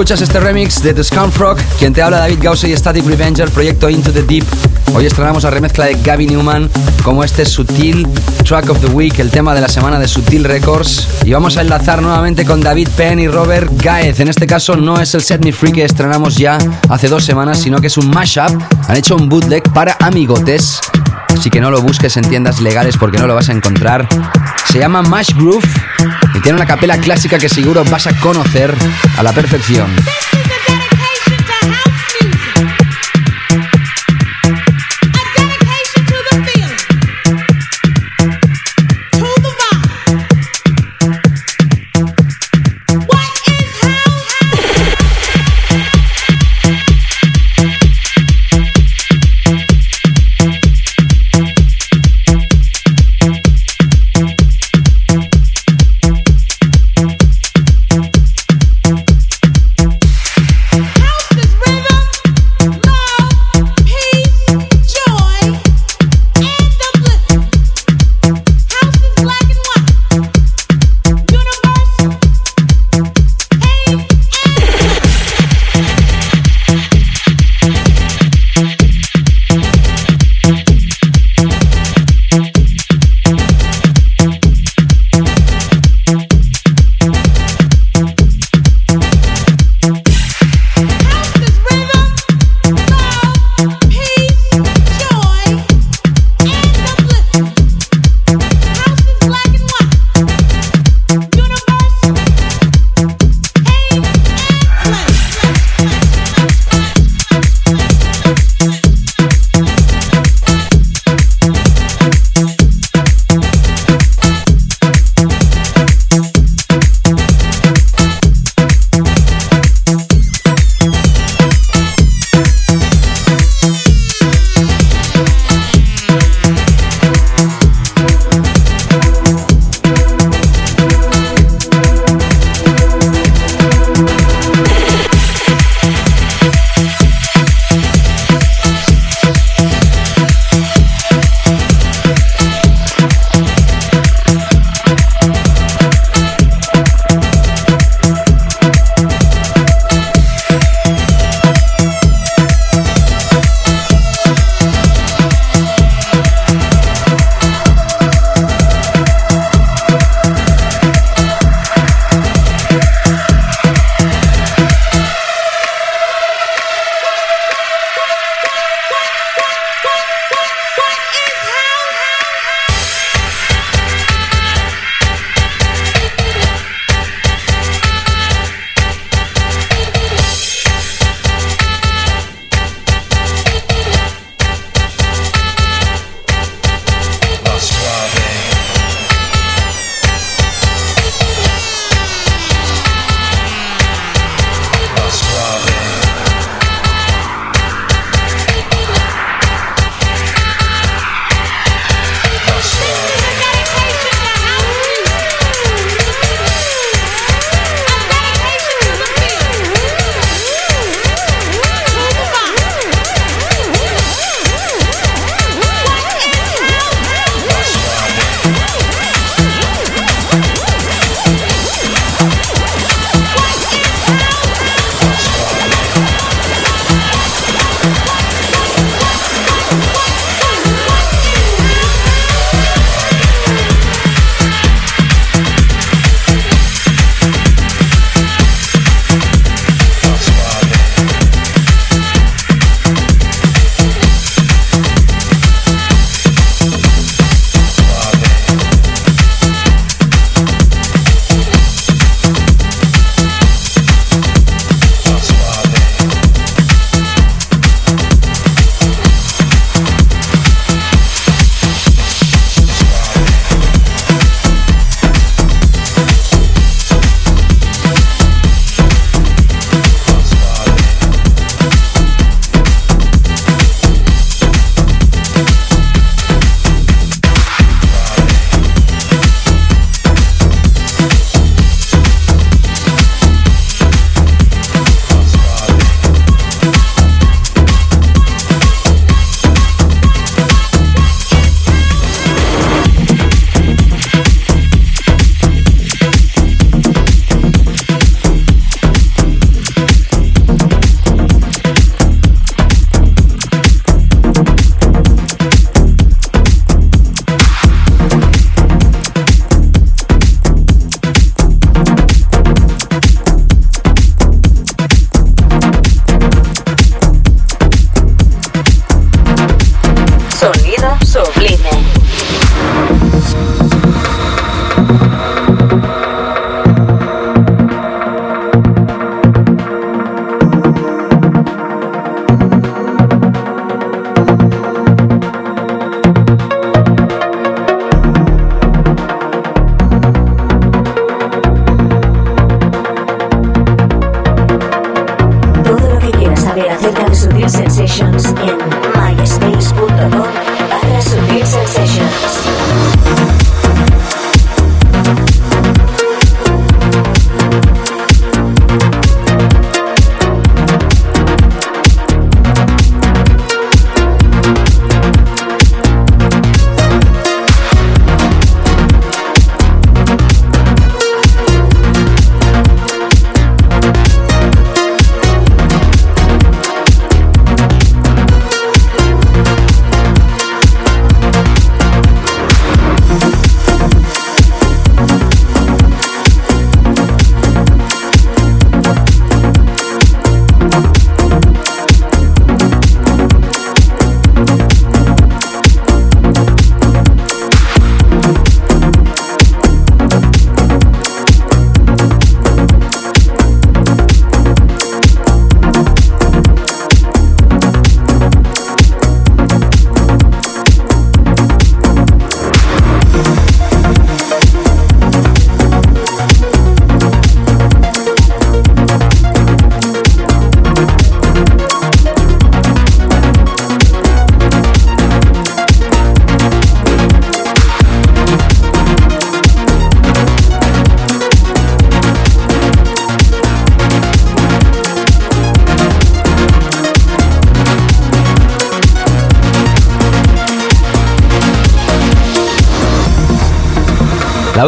Escuchas 0.00 0.22
este 0.22 0.40
remix 0.40 0.82
de 0.82 0.94
The 0.94 1.04
Frog, 1.04 1.58
quien 1.78 1.92
te 1.92 2.00
habla 2.00 2.20
David 2.20 2.38
Gause 2.42 2.68
y 2.68 2.74
Static 2.74 3.04
Revenger, 3.04 3.50
proyecto 3.50 3.90
Into 3.90 4.10
the 4.10 4.22
Deep. 4.22 4.46
Hoy 4.94 5.04
estrenamos 5.04 5.42
la 5.42 5.50
remezcla 5.50 5.84
de 5.84 5.94
Gavin 6.02 6.30
Newman 6.30 6.70
como 7.04 7.22
este 7.22 7.44
Sutil 7.44 8.08
Track 8.42 8.70
of 8.70 8.80
the 8.80 8.86
Week, 8.86 9.18
el 9.18 9.30
tema 9.30 9.54
de 9.54 9.60
la 9.60 9.68
semana 9.68 9.98
de 9.98 10.08
Sutil 10.08 10.44
Records. 10.44 11.06
Y 11.26 11.32
vamos 11.32 11.58
a 11.58 11.60
enlazar 11.60 12.00
nuevamente 12.00 12.46
con 12.46 12.62
David 12.62 12.88
Penn 12.96 13.18
y 13.18 13.28
Robert 13.28 13.70
Gaez. 13.76 14.20
En 14.20 14.28
este 14.28 14.46
caso 14.46 14.74
no 14.74 14.98
es 14.98 15.14
el 15.14 15.20
Set 15.20 15.44
Me 15.44 15.52
Free 15.52 15.72
que 15.72 15.84
estrenamos 15.84 16.34
ya 16.36 16.56
hace 16.88 17.08
dos 17.08 17.22
semanas, 17.22 17.60
sino 17.60 17.78
que 17.78 17.88
es 17.88 17.98
un 17.98 18.08
mashup. 18.08 18.58
Han 18.88 18.96
hecho 18.96 19.16
un 19.16 19.28
bootleg 19.28 19.70
para 19.74 19.98
amigotes. 20.00 20.80
Así 21.28 21.50
que 21.50 21.60
no 21.60 21.70
lo 21.70 21.82
busques 21.82 22.16
en 22.16 22.26
tiendas 22.26 22.62
legales 22.62 22.96
porque 22.96 23.18
no 23.18 23.26
lo 23.26 23.34
vas 23.34 23.50
a 23.50 23.52
encontrar. 23.52 24.08
Se 24.70 24.78
llama 24.78 25.02
Mash 25.02 25.34
Groove 25.34 25.66
y 26.32 26.40
tiene 26.40 26.56
una 26.56 26.66
capela 26.66 26.96
clásica 26.96 27.38
que 27.38 27.48
seguro 27.48 27.82
vas 27.90 28.06
a 28.06 28.16
conocer 28.20 28.72
a 29.18 29.22
la 29.22 29.32
perfección. 29.32 29.90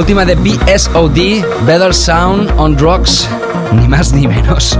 Última 0.02 0.24
de 0.24 0.34
BSOD, 0.34 1.64
Better 1.64 1.94
Sound 1.94 2.52
on 2.56 2.74
Drugs, 2.74 3.28
ni 3.70 3.86
más 3.86 4.12
ni 4.12 4.26
menos. 4.26 4.76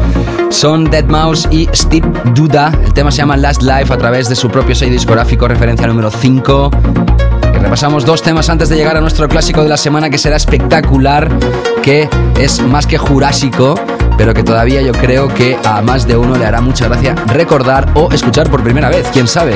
Son 0.51 0.83
Dead 0.91 1.05
Mouse 1.05 1.47
y 1.49 1.69
Steve 1.73 2.11
Duda. 2.35 2.73
El 2.85 2.93
tema 2.93 3.13
se 3.13 3.19
llama 3.19 3.37
Last 3.37 3.63
Life 3.63 3.93
a 3.93 3.97
través 3.97 4.29
de 4.29 4.35
su 4.35 4.51
propio 4.51 4.75
sello 4.75 4.91
discográfico, 4.91 5.47
referencia 5.47 5.87
número 5.87 6.11
5. 6.11 6.71
Y 7.55 7.59
repasamos 7.59 8.05
dos 8.05 8.21
temas 8.21 8.49
antes 8.49 8.69
de 8.69 8.75
llegar 8.75 8.97
a 8.97 9.01
nuestro 9.01 9.29
clásico 9.29 9.63
de 9.63 9.69
la 9.69 9.77
semana 9.77 10.11
que 10.11 10.19
será 10.19 10.35
espectacular, 10.35 11.29
que 11.85 12.09
es 12.41 12.61
más 12.61 12.89
que 12.89 12.99
jurásico, 12.99 13.77
pero 14.19 14.35
que 14.35 14.43
todavía 14.43 14.83
yo 14.83 14.91
creo 14.91 15.29
que 15.29 15.57
a 15.65 15.83
más 15.83 16.05
de 16.05 16.17
uno 16.17 16.37
le 16.37 16.47
hará 16.47 16.61
mucha 16.61 16.89
gracia 16.89 17.15
recordar 17.29 17.89
o 17.95 18.11
escuchar 18.11 18.51
por 18.51 18.65
primera 18.65 18.89
vez, 18.89 19.07
quién 19.13 19.29
sabe. 19.29 19.55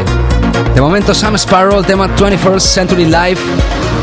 De 0.76 0.80
momento 0.80 1.12
Sam 1.12 1.34
Sparrow, 1.34 1.80
el 1.80 1.86
tema 1.86 2.08
21st 2.14 2.60
Century 2.60 3.06
Life 3.06 3.42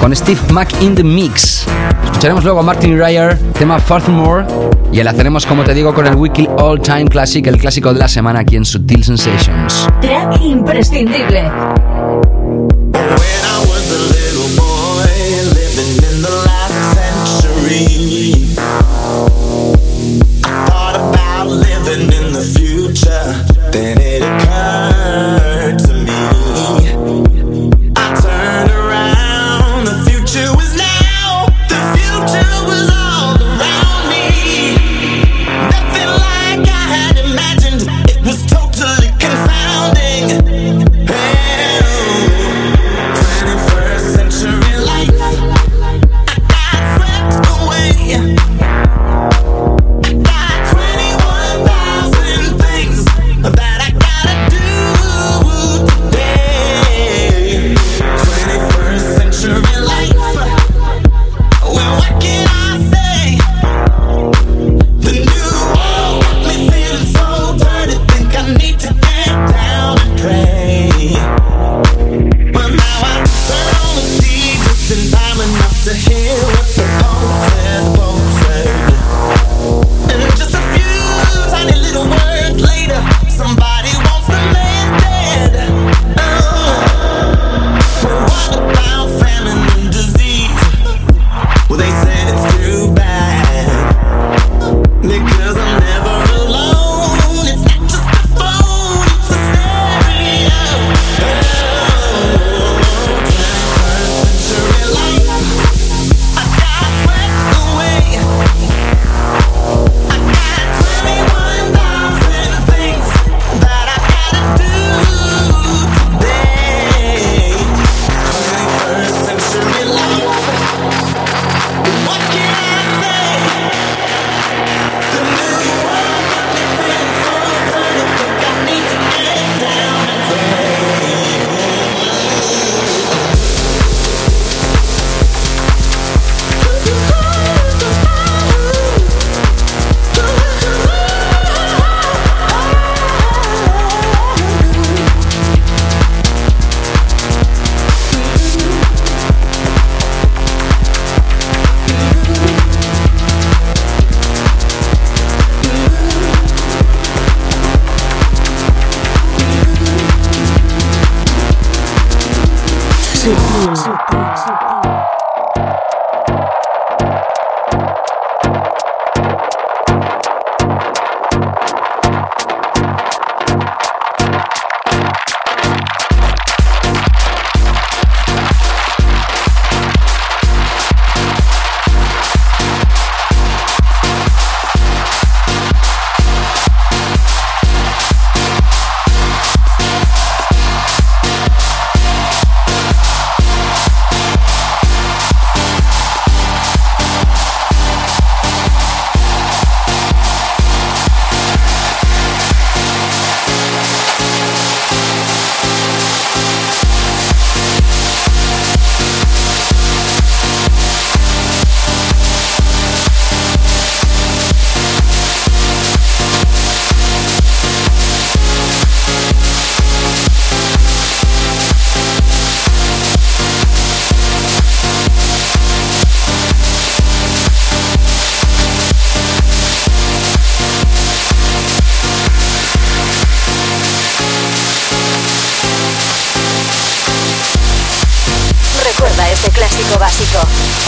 con 0.04 0.14
Steve 0.14 0.42
Mac 0.52 0.70
in 0.82 0.96
the 0.96 1.04
Mix. 1.04 1.66
Escucharemos 2.04 2.44
luego 2.44 2.60
a 2.60 2.64
Martin 2.64 3.00
Ryer, 3.00 3.38
tema 3.58 3.80
Furthermore, 3.80 4.46
y 4.92 5.00
enlazaremos, 5.00 5.46
como 5.46 5.64
te 5.64 5.74
digo, 5.74 5.94
con 5.94 6.06
el 6.06 6.16
Weekly 6.16 6.50
All 6.58 6.82
Time 6.82 7.06
Classic, 7.06 7.48
el 7.48 7.58
clásico 7.58 7.94
de 7.94 8.00
la 8.00 8.10
semana 8.10 8.42
aquí 8.42 8.58
en 8.58 8.66
Sutil 8.66 9.02
Sensations. 9.02 9.88
Track 10.02 10.42
imprescindible. 10.42 11.50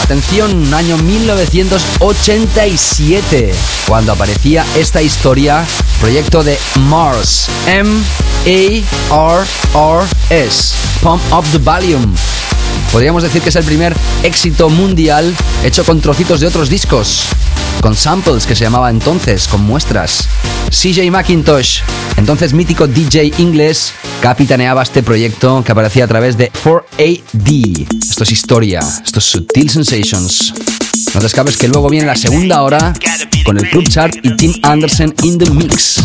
Atención, 0.04 0.72
año 0.72 0.96
1987, 0.98 3.52
cuando 3.88 4.12
aparecía 4.12 4.64
esta 4.76 5.02
historia, 5.02 5.66
proyecto 6.00 6.44
de 6.44 6.56
Mars, 6.88 7.48
M-A-R-R-S, 7.66 7.96
Pump 11.02 11.20
Up 11.32 11.44
the 11.50 11.58
Volume. 11.58 12.14
Podríamos 12.92 13.24
decir 13.24 13.42
que 13.42 13.48
es 13.48 13.56
el 13.56 13.64
primer 13.64 13.96
éxito 14.22 14.70
mundial 14.70 15.34
hecho 15.64 15.84
con 15.84 16.00
trocitos 16.00 16.38
de 16.38 16.46
otros 16.46 16.68
discos, 16.68 17.24
con 17.80 17.96
samples 17.96 18.46
que 18.46 18.54
se 18.54 18.62
llamaba 18.62 18.90
entonces, 18.90 19.48
con 19.48 19.62
muestras. 19.62 20.28
CJ 20.70 21.10
McIntosh, 21.10 21.80
entonces 22.16 22.52
mítico 22.52 22.86
DJ 22.86 23.32
inglés, 23.38 23.92
capitaneaba 24.20 24.84
este 24.84 25.02
proyecto 25.02 25.64
que 25.64 25.72
aparecía 25.72 26.04
a 26.04 26.08
través 26.08 26.36
de 26.36 26.52
4AD. 26.52 27.95
Esto 28.16 28.24
es 28.24 28.32
historia, 28.32 28.80
esto 29.04 29.18
es 29.18 29.26
Sutil 29.26 29.68
Sensations. 29.68 30.54
No 31.12 31.20
te 31.20 31.26
escapes 31.26 31.58
que 31.58 31.68
luego 31.68 31.90
viene 31.90 32.06
la 32.06 32.16
segunda 32.16 32.62
hora 32.62 32.94
con 33.44 33.58
el 33.58 33.68
Club 33.68 33.86
Chart 33.90 34.16
y 34.22 34.34
Tim 34.36 34.54
Anderson 34.62 35.14
in 35.22 35.36
the 35.36 35.50
mix. 35.50 36.02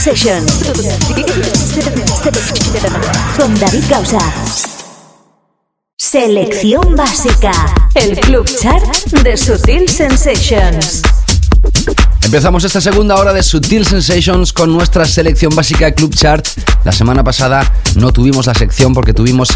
Sensation. 0.00 0.46
Con 3.36 3.54
David 3.60 3.84
Gausa. 3.90 4.18
Selección 5.98 6.96
básica. 6.96 7.52
El 7.94 8.18
Club 8.18 8.46
Chart 8.46 8.82
de 9.22 9.36
Sutil 9.36 9.86
Sensations. 9.90 11.02
Empezamos 12.22 12.64
esta 12.64 12.80
segunda 12.80 13.16
hora 13.16 13.34
de 13.34 13.42
Sutil 13.42 13.84
Sensations 13.84 14.54
con 14.54 14.72
nuestra 14.72 15.04
selección 15.04 15.54
básica 15.54 15.92
Club 15.92 16.14
Chart. 16.14 16.46
La 16.84 16.92
semana 16.92 17.22
pasada 17.22 17.70
no 17.96 18.10
tuvimos 18.10 18.46
la 18.46 18.54
sección 18.54 18.94
porque 18.94 19.12
tuvimos 19.12 19.50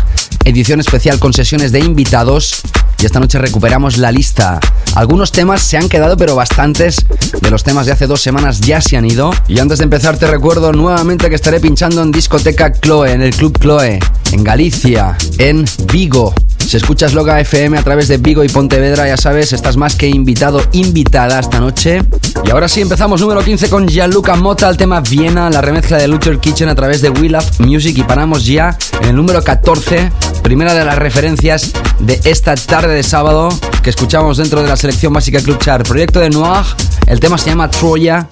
edición 0.45 0.78
especial 0.78 1.18
con 1.18 1.32
sesiones 1.32 1.72
de 1.72 1.80
invitados 1.80 2.61
y 3.05 3.07
esta 3.07 3.20
noche 3.20 3.38
recuperamos 3.38 3.98
la 3.98 4.11
lista. 4.11 4.59
Algunos 4.94 5.30
temas 5.30 5.61
se 5.61 5.76
han 5.76 5.90
quedado, 5.90 6.16
pero 6.16 6.36
bastantes 6.36 7.05
de 7.38 7.50
los 7.50 7.62
temas 7.62 7.84
de 7.84 7.92
hace 7.92 8.07
dos 8.07 8.22
semanas 8.22 8.61
ya 8.61 8.80
se 8.80 8.96
han 8.96 9.05
ido. 9.05 9.30
Y 9.46 9.59
antes 9.59 9.76
de 9.76 9.84
empezar 9.84 10.16
te 10.16 10.26
recuerdo 10.26 10.72
nuevamente 10.72 11.28
que 11.28 11.34
estaré 11.34 11.61
pinchando 11.61 12.00
en 12.00 12.11
discoteca 12.11 12.72
Chloe, 12.72 13.12
en 13.12 13.20
el 13.20 13.36
Club 13.36 13.59
Chloe, 13.59 13.98
en 14.32 14.42
Galicia, 14.42 15.18
en 15.36 15.66
Vigo. 15.92 16.32
Si 16.66 16.78
escuchas 16.78 17.12
Loga 17.12 17.38
FM 17.40 17.76
a 17.76 17.82
través 17.82 18.09
de 18.09 18.16
Vigo 18.16 18.42
y 18.42 18.48
Pontevedra, 18.48 19.07
ya 19.07 19.18
sabes, 19.18 19.52
estás 19.52 19.76
más 19.76 19.96
que 19.96 20.09
invitado, 20.09 20.62
invitada 20.72 21.38
esta 21.38 21.61
noche. 21.61 22.00
Y 22.42 22.50
ahora 22.50 22.68
sí, 22.68 22.80
empezamos 22.80 23.20
número 23.20 23.44
15 23.44 23.68
con 23.68 23.86
Gianluca 23.86 24.34
Mota, 24.36 24.70
el 24.70 24.78
tema 24.78 25.00
Viena, 25.02 25.50
la 25.50 25.61
remezcla 25.61 25.98
de 25.98 26.09
Luther 26.09 26.38
Kitchen 26.38 26.70
a 26.70 26.74
través 26.74 27.02
de 27.02 27.11
We 27.11 27.28
Love 27.28 27.61
Music. 27.61 27.98
Y 27.98 28.02
paramos 28.02 28.46
ya 28.46 28.76
en 29.02 29.11
el 29.11 29.16
número 29.16 29.44
14, 29.44 30.11
primera 30.42 30.72
de 30.72 30.86
las 30.86 30.98
referencias 30.98 31.72
de 32.00 32.18
esta 32.24 32.55
tarde 32.55 32.93
de 32.95 33.03
sábado 33.03 33.49
que 33.82 33.90
escuchamos 33.90 34.36
dentro 34.36 34.62
de 34.62 34.68
la 34.68 34.76
selección 34.76 35.12
básica 35.12 35.40
Club 35.40 35.59
Chart. 35.59 35.86
Proyecto 35.86 36.20
de 36.20 36.30
Noir, 36.30 36.64
el 37.07 37.18
tema 37.18 37.36
se 37.36 37.51
llama 37.51 37.68
Troya 37.68 38.28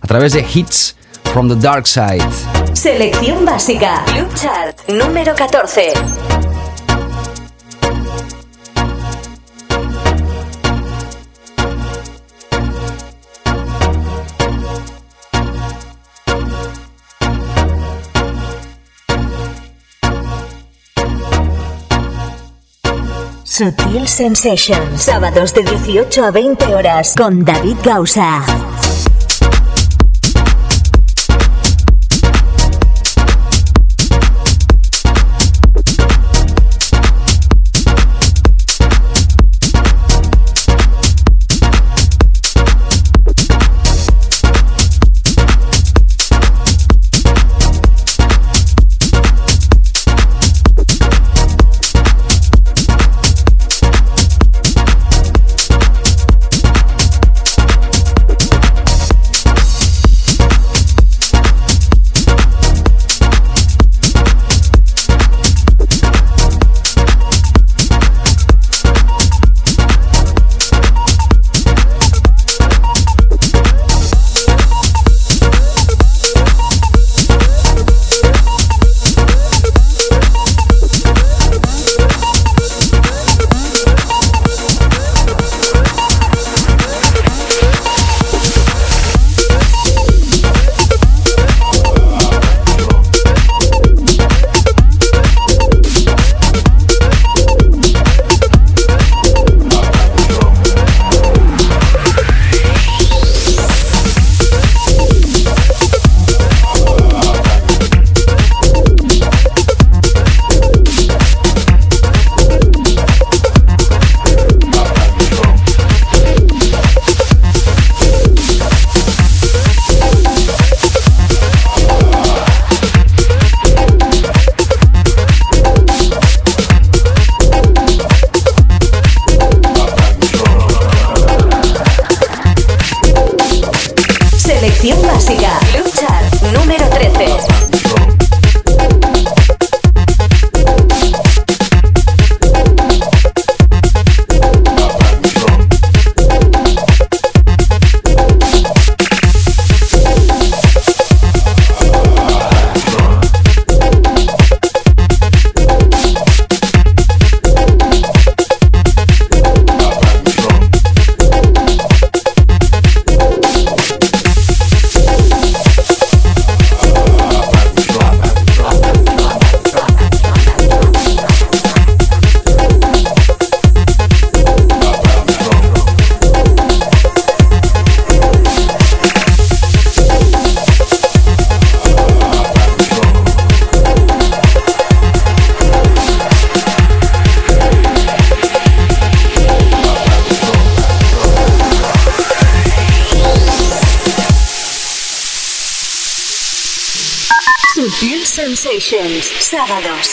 a 0.00 0.06
través 0.06 0.32
de 0.32 0.40
Hits 0.40 0.96
from 1.32 1.48
the 1.48 1.54
Dark 1.54 1.86
Side. 1.86 2.24
Selección 2.72 3.44
básica 3.44 4.02
Club 4.06 4.34
Chart 4.34 4.88
número 4.88 5.34
14. 5.34 5.92
Sutil 23.60 24.08
Sensations. 24.08 25.02
Sábados 25.02 25.52
de 25.52 25.62
18 25.62 26.24
a 26.24 26.30
20 26.30 26.74
horas 26.74 27.14
con 27.14 27.44
David 27.44 27.76
Gausa. 27.84 28.42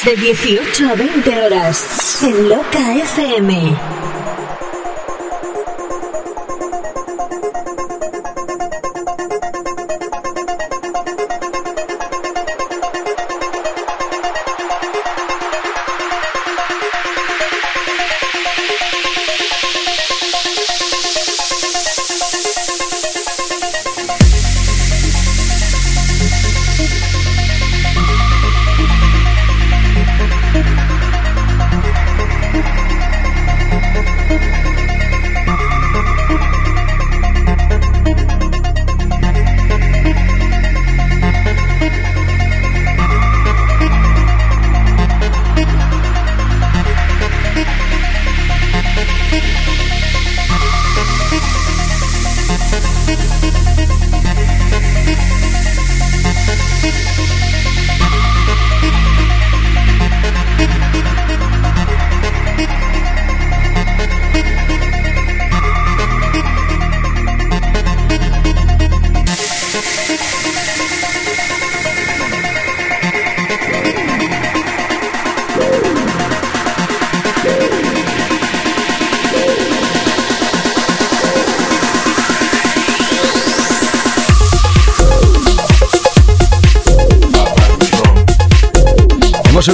De 0.08 0.16
18 0.16 0.90
a 0.90 0.96
20 0.96 1.38
horas 1.38 2.24
en 2.24 2.48
Loca 2.48 2.96
FM. 2.96 3.76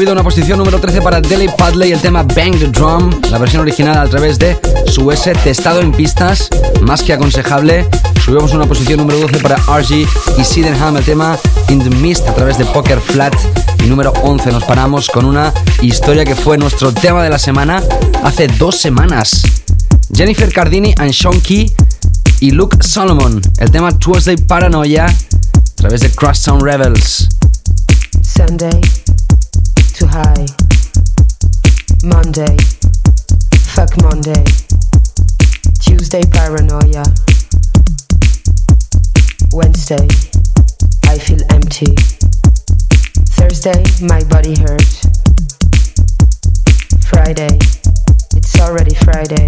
Subido 0.03 0.13
una 0.13 0.23
posición 0.23 0.57
número 0.57 0.81
13 0.81 1.01
para 1.01 1.21
Deli 1.21 1.47
Padley 1.57 1.93
el 1.93 2.01
tema 2.01 2.23
Bang 2.23 2.59
the 2.59 2.67
Drum, 2.67 3.09
la 3.31 3.37
versión 3.37 3.61
original 3.61 3.97
a 3.97 4.09
través 4.09 4.37
de 4.37 4.57
su 4.85 5.09
S 5.13 5.31
testado 5.45 5.79
en 5.79 5.93
pistas, 5.93 6.49
más 6.81 7.03
que 7.03 7.13
aconsejable. 7.13 7.87
Subimos 8.21 8.53
una 8.53 8.65
posición 8.65 8.97
número 8.97 9.19
12 9.19 9.39
para 9.39 9.55
RG 9.55 10.05
y 10.37 10.43
Sydenham 10.43 10.97
el 10.97 11.05
tema 11.05 11.37
In 11.69 11.81
the 11.81 11.89
Mist 11.89 12.27
a 12.27 12.33
través 12.33 12.57
de 12.57 12.65
Poker 12.65 12.99
Flat. 12.99 13.33
Y 13.81 13.87
número 13.87 14.11
11 14.23 14.51
nos 14.51 14.65
paramos 14.65 15.09
con 15.09 15.23
una 15.23 15.53
historia 15.81 16.25
que 16.25 16.35
fue 16.35 16.57
nuestro 16.57 16.91
tema 16.91 17.23
de 17.23 17.29
la 17.29 17.39
semana 17.39 17.81
hace 18.25 18.47
dos 18.47 18.75
semanas. 18.75 19.43
Jennifer 20.13 20.51
Cardini 20.51 20.93
and 20.97 21.13
Sean 21.13 21.39
Key 21.39 21.71
y 22.41 22.51
Luke 22.51 22.75
Solomon, 22.81 23.41
el 23.57 23.71
tema 23.71 23.97
Tuesday 23.97 24.35
Paranoia 24.35 25.05
a 25.05 25.75
través 25.75 26.01
de 26.01 26.11
Crosstown 26.11 26.59
Rebels. 26.59 27.29
Sunday. 28.21 29.02
High. 30.13 30.45
Monday, 32.05 32.55
fuck 33.73 33.89
Monday. 33.97 34.45
Tuesday, 35.81 36.21
paranoia. 36.29 37.01
Wednesday, 39.53 40.05
I 41.09 41.17
feel 41.17 41.41
empty. 41.49 41.95
Thursday, 43.33 43.81
my 44.05 44.21
body 44.29 44.53
hurts. 44.61 45.01
Friday, 47.09 47.57
it's 48.37 48.59
already 48.61 48.93
Friday. 48.93 49.47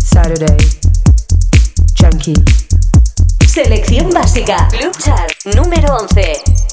Saturday, 0.00 0.56
junkie. 1.92 2.40
Selección 3.44 4.10
básica. 4.14 4.68
Club 4.70 4.96
Chart 4.96 5.30
número 5.54 5.94
11. 6.08 6.65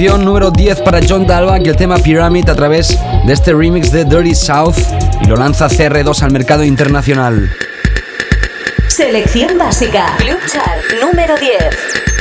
Posición 0.00 0.24
número 0.24 0.50
10 0.50 0.80
para 0.80 1.00
John 1.06 1.26
Dalva 1.26 1.58
y 1.62 1.68
el 1.68 1.76
tema 1.76 1.98
Pyramid 1.98 2.48
a 2.48 2.54
través 2.54 2.98
de 3.26 3.32
este 3.34 3.52
remix 3.52 3.92
de 3.92 4.06
Dirty 4.06 4.34
South 4.34 4.78
y 5.20 5.26
lo 5.26 5.36
lanza 5.36 5.68
CR2 5.68 6.22
al 6.22 6.30
mercado 6.30 6.64
internacional. 6.64 7.54
Selección 8.88 9.58
básica. 9.58 10.16
Club 10.16 10.38
Chart 10.50 10.80
número 11.02 11.36
10. 11.36 12.19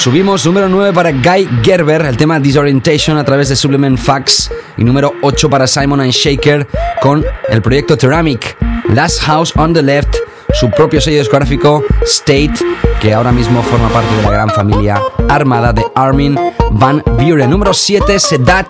Subimos 0.00 0.46
número 0.46 0.66
9 0.66 0.94
para 0.94 1.12
Guy 1.12 1.46
Gerber, 1.62 2.00
el 2.06 2.16
tema 2.16 2.40
Disorientation 2.40 3.18
a 3.18 3.24
través 3.24 3.50
de 3.50 3.56
Supplement 3.56 3.98
Fax. 3.98 4.50
Y 4.78 4.82
número 4.82 5.12
8 5.20 5.50
para 5.50 5.66
Simon 5.66 6.00
and 6.00 6.10
Shaker 6.10 6.66
con 7.02 7.22
el 7.50 7.60
proyecto 7.60 7.98
Ceramic. 7.98 8.56
Last 8.94 9.20
House 9.20 9.52
on 9.56 9.74
the 9.74 9.82
Left, 9.82 10.16
su 10.54 10.70
propio 10.70 11.02
sello 11.02 11.18
discográfico 11.18 11.84
State, 12.04 12.54
que 12.98 13.12
ahora 13.12 13.30
mismo 13.30 13.62
forma 13.62 13.90
parte 13.90 14.16
de 14.16 14.22
la 14.22 14.30
gran 14.30 14.48
familia 14.48 15.02
armada 15.28 15.74
de 15.74 15.84
Armin 15.94 16.34
Van 16.70 17.02
Buren. 17.18 17.50
Número 17.50 17.74
7, 17.74 18.18
Sedat. 18.18 18.68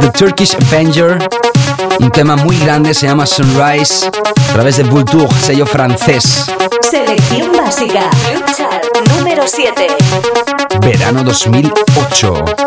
The 0.00 0.10
Turkish 0.12 0.56
Avenger. 0.68 1.18
Un 2.00 2.10
tema 2.10 2.36
muy 2.36 2.58
grande 2.58 2.94
se 2.94 3.06
llama 3.06 3.26
Sunrise 3.26 4.06
a 4.06 4.52
través 4.54 4.78
de 4.78 4.84
Vulture, 4.84 5.28
sello 5.42 5.66
francés. 5.66 6.46
Selección 6.80 7.52
básica. 7.52 8.10
7. 9.44 9.96
Verano 10.80 11.22
2008. 11.22 12.65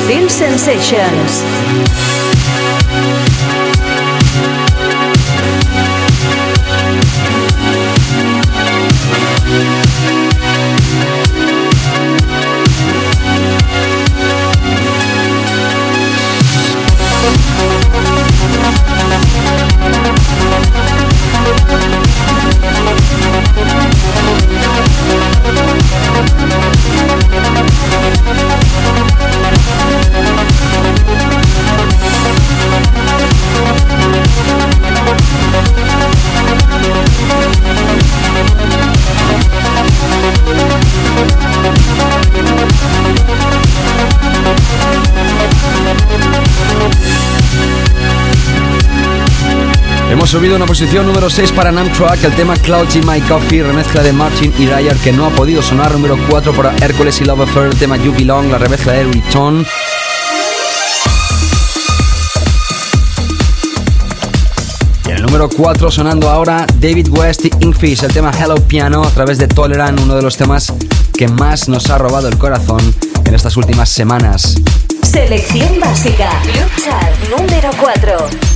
De 0.00 0.14
Sutil 0.14 0.30
Sensations. 0.30 1.69
Subido 50.30 50.54
una 50.54 50.66
posición 50.66 51.08
número 51.08 51.28
6 51.28 51.50
para 51.50 51.72
Namtrack, 51.72 52.22
el 52.22 52.32
tema 52.36 52.54
Clouds 52.54 52.94
in 52.94 53.04
My 53.04 53.20
Coffee, 53.22 53.64
remezcla 53.64 54.00
de 54.00 54.12
Martin 54.12 54.54
y 54.60 54.66
Ryan 54.66 54.96
que 55.00 55.10
no 55.10 55.26
ha 55.26 55.30
podido 55.30 55.60
sonar. 55.60 55.90
Número 55.90 56.16
4 56.28 56.52
para 56.52 56.72
Hércules 56.76 57.20
y 57.20 57.24
Love 57.24 57.40
Affair, 57.40 57.66
el 57.66 57.76
tema 57.76 57.96
You 57.96 58.12
Belong, 58.12 58.48
la 58.48 58.58
remezcla 58.58 58.92
de 58.92 59.04
Return. 59.06 59.66
Y 65.04 65.10
en 65.10 65.16
el 65.16 65.22
número 65.22 65.48
4 65.48 65.90
sonando 65.90 66.30
ahora 66.30 66.64
David 66.78 67.08
West 67.08 67.46
y 67.46 67.50
Inkfish, 67.64 68.04
el 68.04 68.12
tema 68.12 68.30
Hello 68.30 68.54
Piano 68.54 69.02
a 69.02 69.10
través 69.10 69.36
de 69.38 69.48
Tolerant, 69.48 69.98
uno 69.98 70.14
de 70.14 70.22
los 70.22 70.36
temas 70.36 70.72
que 71.18 71.26
más 71.26 71.68
nos 71.68 71.90
ha 71.90 71.98
robado 71.98 72.28
el 72.28 72.38
corazón 72.38 72.94
en 73.24 73.34
estas 73.34 73.56
últimas 73.56 73.88
semanas. 73.88 74.54
Selección 75.02 75.80
básica, 75.80 76.30
Club 76.44 76.70
Chart 76.84 77.36
número 77.36 77.70
4. 77.80 78.49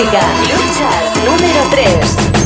Básica. 0.00 0.20
Lucha 0.48 0.90
número 1.24 1.68
3. 1.70 2.39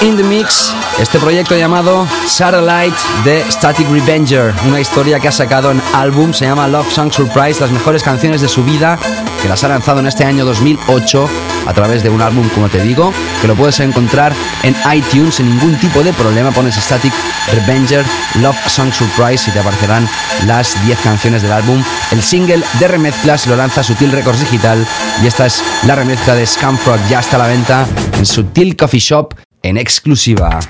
In 0.00 0.16
the 0.16 0.22
Mix, 0.22 0.74
este 0.98 1.18
proyecto 1.18 1.56
llamado 1.56 2.06
Satellite 2.26 2.96
de 3.24 3.44
Static 3.50 3.88
Revenger, 3.88 4.52
una 4.66 4.80
historia 4.80 5.20
que 5.20 5.28
ha 5.28 5.32
sacado 5.32 5.70
en 5.70 5.80
álbum, 5.94 6.32
se 6.32 6.44
llama 6.44 6.68
Love 6.68 6.90
Song 6.92 7.12
Surprise, 7.12 7.60
las 7.60 7.70
mejores 7.70 8.02
canciones 8.02 8.40
de 8.40 8.48
su 8.48 8.64
vida, 8.64 8.98
que 9.40 9.48
las 9.48 9.62
ha 9.64 9.68
lanzado 9.68 10.00
en 10.00 10.06
este 10.06 10.24
año 10.24 10.44
2008 10.44 11.28
a 11.66 11.72
través 11.72 12.02
de 12.02 12.10
un 12.10 12.20
álbum, 12.20 12.48
como 12.50 12.68
te 12.68 12.82
digo, 12.82 13.12
que 13.40 13.48
lo 13.48 13.54
puedes 13.54 13.80
encontrar 13.80 14.32
en 14.62 14.74
iTunes 14.92 15.36
sin 15.36 15.48
ningún 15.48 15.76
tipo 15.76 16.02
de 16.02 16.12
problema, 16.12 16.50
pones 16.50 16.74
Static 16.76 17.12
Revenger 17.52 18.04
Love 18.40 18.68
Song 18.68 18.92
Surprise 18.92 19.48
y 19.48 19.52
te 19.52 19.60
aparecerán 19.60 20.08
las 20.46 20.82
10 20.84 20.98
canciones 21.00 21.42
del 21.42 21.52
álbum. 21.52 21.82
El 22.10 22.22
single 22.22 22.62
de 22.78 22.88
remezclas 22.88 23.46
lo 23.46 23.56
lanza 23.56 23.82
Sutil 23.82 24.12
Records 24.12 24.40
Digital 24.40 24.84
y 25.22 25.26
esta 25.26 25.46
es 25.46 25.62
la 25.86 25.94
remezcla 25.94 26.34
de 26.34 26.46
Scumfrog, 26.46 26.98
ya 27.08 27.20
está 27.20 27.36
a 27.36 27.40
la 27.40 27.46
venta 27.46 27.86
en 28.18 28.26
Sutil 28.26 28.76
Coffee 28.76 29.00
Shop 29.00 29.45
en 29.66 29.76
exclusiva. 29.76 30.60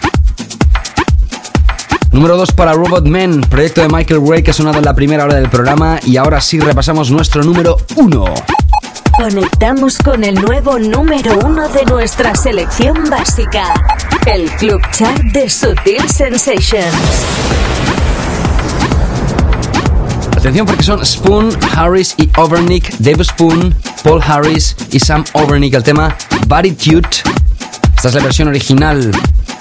Número 2.11 2.39
2 2.39 2.53
para 2.53 2.73
Robot 2.73 3.05
Men, 3.05 3.43
proyecto 3.43 3.83
de 3.83 3.89
Michael 3.89 4.21
Way 4.21 4.43
que 4.43 4.51
ha 4.51 4.55
sonado 4.55 4.79
en 4.79 4.87
la 4.87 4.95
primera 4.95 5.25
hora 5.25 5.35
del 5.35 5.51
programa 5.51 6.01
y 6.07 6.17
ahora 6.17 6.41
sí 6.41 6.59
repasamos 6.59 7.11
nuestro 7.11 7.43
número 7.45 7.77
1. 7.97 8.25
Conectamos 9.19 9.99
con 9.99 10.25
el 10.25 10.35
nuevo 10.35 10.79
número 10.79 11.39
1 11.45 11.69
de 11.69 11.85
nuestra 11.85 12.35
selección 12.35 13.11
básica, 13.11 13.75
el 14.25 14.51
Club 14.53 14.81
Chat 14.93 15.19
de 15.33 15.51
Sutil 15.51 16.09
Sensations. 16.09 16.95
Atención 20.37 20.67
porque 20.67 20.85
son 20.85 21.05
Spoon, 21.05 21.51
Harris 21.75 22.15
y 22.17 22.31
Overnick, 22.39 22.97
Dave 22.99 23.25
Spoon, 23.25 23.75
Paul 24.03 24.23
Harris 24.27 24.75
y 24.91 25.01
Sam 25.01 25.25
Overnick. 25.35 25.75
El 25.75 25.83
tema 25.83 26.17
Cute 26.49 27.46
esta 28.07 28.19
es 28.19 28.23
la 28.23 28.27
versión 28.29 28.49
original. 28.49 29.11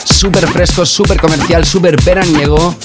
Súper 0.04 0.46
fresco, 0.48 0.86
súper 0.86 1.20
comercial, 1.20 1.66
súper 1.66 2.00
veraniego. 2.04 2.76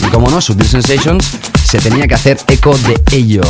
Y 0.00 0.10
como 0.10 0.30
no, 0.30 0.40
Sutil 0.40 0.66
Sensations 0.66 1.24
se 1.62 1.78
tenía 1.78 2.06
que 2.08 2.14
hacer 2.14 2.38
eco 2.46 2.74
de 2.78 2.98
ello. 3.12 3.42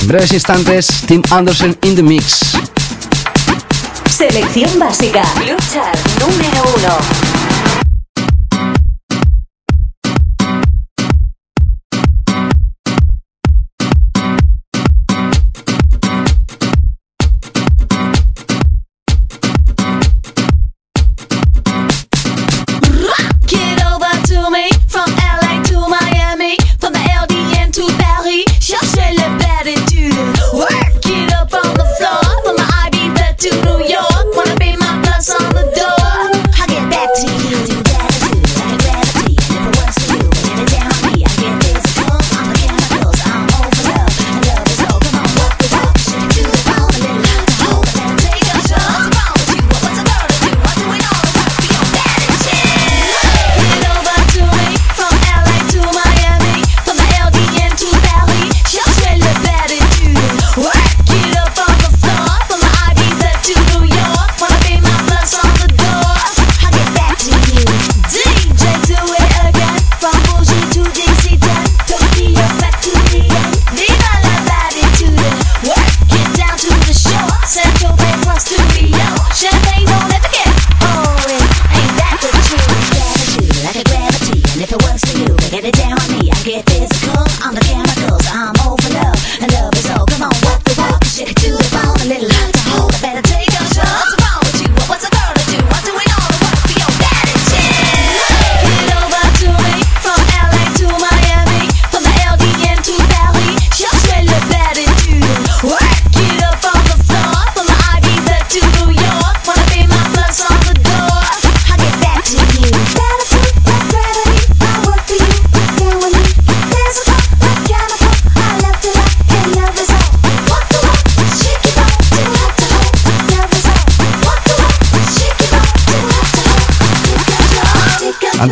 En 0.00 0.08
breves 0.08 0.32
instantes, 0.32 0.88
Tim 1.06 1.22
Anderson 1.30 1.76
in 1.82 1.94
the 1.94 2.02
mix. 2.02 2.56
Selección 4.10 4.76
básica. 4.78 5.22
Lucha 5.40 5.92
número 6.18 6.62
uno. 6.76 7.33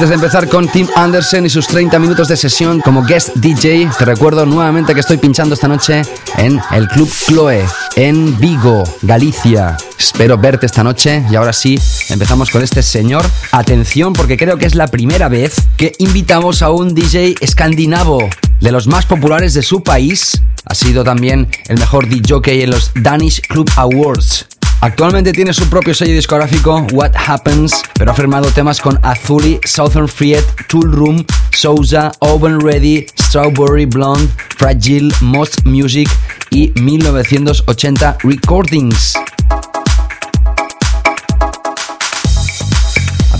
Antes 0.02 0.18
de 0.18 0.26
empezar 0.26 0.48
con 0.48 0.66
Tim 0.66 0.88
Anderson 0.96 1.46
y 1.46 1.48
sus 1.48 1.68
30 1.68 1.96
minutos 2.00 2.26
de 2.26 2.36
sesión 2.36 2.80
como 2.80 3.04
guest 3.04 3.36
DJ, 3.36 3.88
te 3.96 4.04
recuerdo 4.04 4.44
nuevamente 4.44 4.94
que 4.94 5.00
estoy 5.00 5.16
pinchando 5.16 5.54
esta 5.54 5.68
noche 5.68 6.02
en 6.38 6.60
el 6.72 6.88
Club 6.88 7.08
Chloe, 7.08 7.64
en 7.94 8.36
Vigo, 8.40 8.82
Galicia. 9.02 9.76
Espero 9.96 10.36
verte 10.36 10.66
esta 10.66 10.82
noche 10.82 11.24
y 11.30 11.36
ahora 11.36 11.52
sí, 11.52 11.78
empezamos 12.08 12.50
con 12.50 12.64
este 12.64 12.82
señor. 12.82 13.24
Atención 13.52 14.12
porque 14.12 14.36
creo 14.36 14.58
que 14.58 14.66
es 14.66 14.74
la 14.74 14.88
primera 14.88 15.28
vez 15.28 15.54
que 15.76 15.92
invitamos 15.98 16.62
a 16.62 16.70
un 16.70 16.96
DJ 16.96 17.36
escandinavo 17.40 18.28
de 18.60 18.72
los 18.72 18.88
más 18.88 19.06
populares 19.06 19.54
de 19.54 19.62
su 19.62 19.84
país. 19.84 20.42
Ha 20.64 20.74
sido 20.74 21.04
también 21.04 21.46
el 21.68 21.78
mejor 21.78 22.08
DJ 22.08 22.64
en 22.64 22.70
los 22.72 22.90
Danish 22.96 23.40
Club 23.42 23.70
Awards. 23.76 24.48
Actualmente 24.82 25.32
tiene 25.32 25.52
su 25.52 25.68
propio 25.68 25.94
sello 25.94 26.12
discográfico, 26.12 26.84
What 26.92 27.12
Happens, 27.14 27.84
pero 27.94 28.10
ha 28.10 28.14
firmado 28.14 28.48
temas 28.48 28.80
con 28.80 28.98
Azuli, 29.02 29.60
Southern 29.64 30.08
Friet, 30.08 30.44
Tool 30.66 30.90
Room, 30.90 31.24
Souza, 31.52 32.10
Oven 32.18 32.60
Ready, 32.60 33.06
Strawberry 33.16 33.86
Blonde, 33.86 34.28
Fragile, 34.56 35.14
Most 35.20 35.64
Music 35.66 36.08
y 36.50 36.72
1980 36.80 38.18
Recordings. 38.24 39.14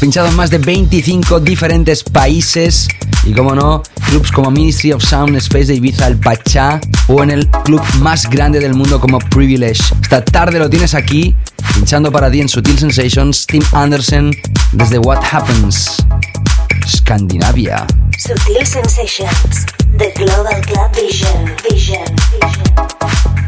Pinchado 0.03 0.27
en 0.27 0.35
más 0.35 0.51
de 0.51 0.59
25 0.59 1.39
diferentes 1.39 2.03
países 2.03 2.89
y 3.23 3.33
como 3.33 3.55
no, 3.55 3.85
clubs 4.09 4.33
como 4.33 4.51
Ministry 4.51 4.91
of 4.91 5.01
Sound 5.01 5.37
Space 5.37 5.67
de 5.67 5.77
Ibiza, 5.77 6.09
el 6.09 6.19
Pachá 6.19 6.81
o 7.07 7.23
en 7.23 7.31
el 7.31 7.49
club 7.49 7.81
más 8.01 8.29
grande 8.29 8.59
del 8.59 8.75
mundo 8.75 8.99
como 8.99 9.21
Privilege. 9.21 9.81
Esta 10.03 10.25
tarde 10.25 10.59
lo 10.59 10.69
tienes 10.69 10.95
aquí, 10.95 11.37
pinchando 11.77 12.11
para 12.11 12.33
ti 12.33 12.41
en 12.41 12.49
Sutil 12.49 12.77
Sensations, 12.77 13.47
Tim 13.47 13.63
Anderson 13.71 14.33
desde 14.73 14.99
What 14.99 15.21
Happens, 15.31 15.99
Scandinavia. 16.85 17.87
Sutil 18.19 18.67
Sensations, 18.67 19.67
The 19.99 20.13
Global 20.17 20.61
Club 20.63 20.91
Vision, 20.97 21.55
Vision, 21.71 22.03
Vision. 22.41 23.42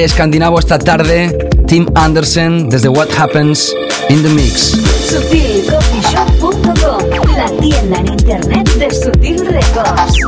Escandinavo 0.00 0.58
esta 0.58 0.78
tarde, 0.78 1.50
Tim 1.66 1.86
Anderson, 1.94 2.70
desde 2.70 2.88
What 2.88 3.10
Happens 3.18 3.74
in 4.08 4.22
the 4.22 4.30
Mix. 4.30 4.78
SutilCoffeeShop.com, 5.10 7.36
la 7.36 7.50
tienda 7.60 7.98
en 7.98 8.08
internet 8.08 8.66
de 8.74 8.90
Sutil 8.90 9.46
Records. 9.46 10.21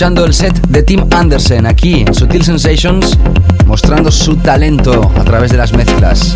El 0.00 0.32
set 0.32 0.58
de 0.68 0.82
Tim 0.82 1.04
Anderson 1.10 1.66
aquí 1.66 2.04
en 2.06 2.14
Sutil 2.14 2.42
Sensations, 2.42 3.18
mostrando 3.66 4.10
su 4.10 4.34
talento 4.36 5.12
a 5.14 5.24
través 5.24 5.50
de 5.50 5.58
las 5.58 5.74
mezclas. 5.74 6.34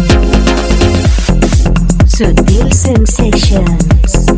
Sensations. 2.70 4.33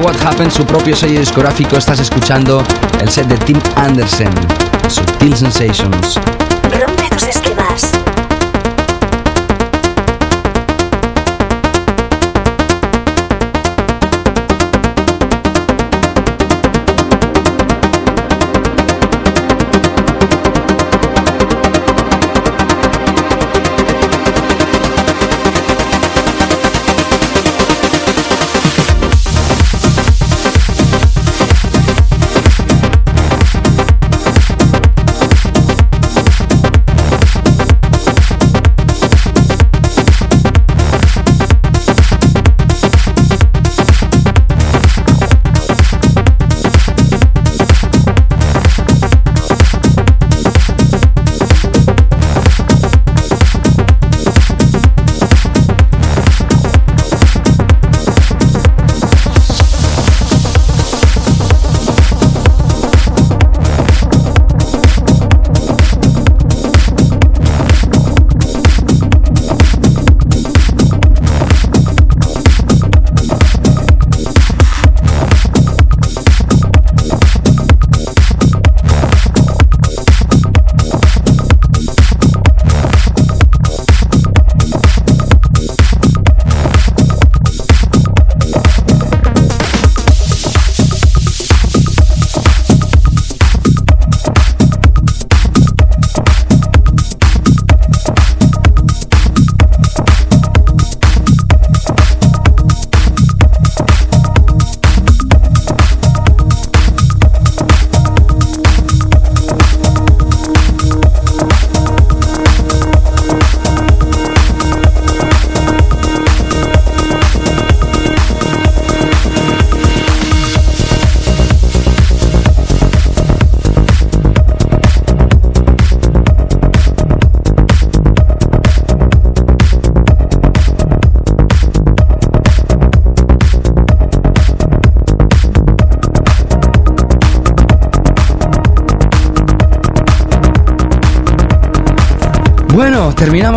What 0.00 0.16
Happened, 0.24 0.52
su 0.52 0.64
propio 0.64 0.94
sello 0.94 1.18
discográfico, 1.20 1.76
estás 1.76 1.98
escuchando 2.00 2.62
el 3.00 3.08
set 3.08 3.26
de 3.26 3.36
Tim 3.38 3.58
Anderson, 3.76 4.32
Subtil 4.88 5.36
Sensations. 5.36 6.37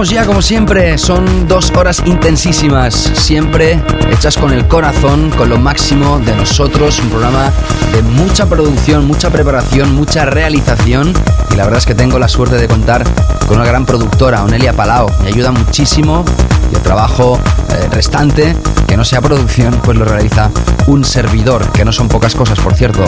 Ya 0.10 0.26
como 0.26 0.42
siempre. 0.42 0.98
Son 0.98 1.48
dos 1.48 1.72
horas 1.72 2.02
intensísimas, 2.06 2.94
siempre 2.94 3.82
hechas 4.10 4.38
con 4.38 4.52
el 4.52 4.68
corazón, 4.68 5.30
con 5.32 5.50
lo 5.50 5.58
máximo 5.58 6.20
de 6.20 6.36
nosotros. 6.36 7.00
Un 7.00 7.10
programa 7.10 7.52
de 7.94 8.02
mucha 8.02 8.48
producción, 8.48 9.06
mucha 9.06 9.30
preparación, 9.30 9.94
mucha 9.94 10.26
realización. 10.26 11.14
Y 11.52 11.56
la 11.56 11.66
verdad 11.66 11.80
es 11.80 11.86
que 11.86 11.96
tengo 11.96 12.18
la 12.20 12.28
suerte 12.28 12.58
de 12.58 12.68
contar 12.68 13.04
con 13.48 13.58
una 13.58 13.66
gran 13.66 13.86
productora, 13.86 14.44
Onelia 14.44 14.74
Palao. 14.74 15.08
Me 15.22 15.28
ayuda 15.28 15.52
muchísimo 15.52 16.26
y 16.72 16.76
el 16.76 16.82
trabajo 16.82 17.40
eh, 17.70 17.88
restante, 17.92 18.56
que 18.88 18.98
no 18.98 19.06
sea 19.06 19.22
producción, 19.22 19.80
pues 19.84 19.98
lo 19.98 20.06
realiza 20.06 20.50
un 20.88 21.04
servidor, 21.04 21.72
que 21.72 21.86
no 21.86 21.92
son 21.92 22.08
pocas 22.08 22.36
cosas, 22.36 22.60
por 22.60 22.74
cierto. 22.74 23.04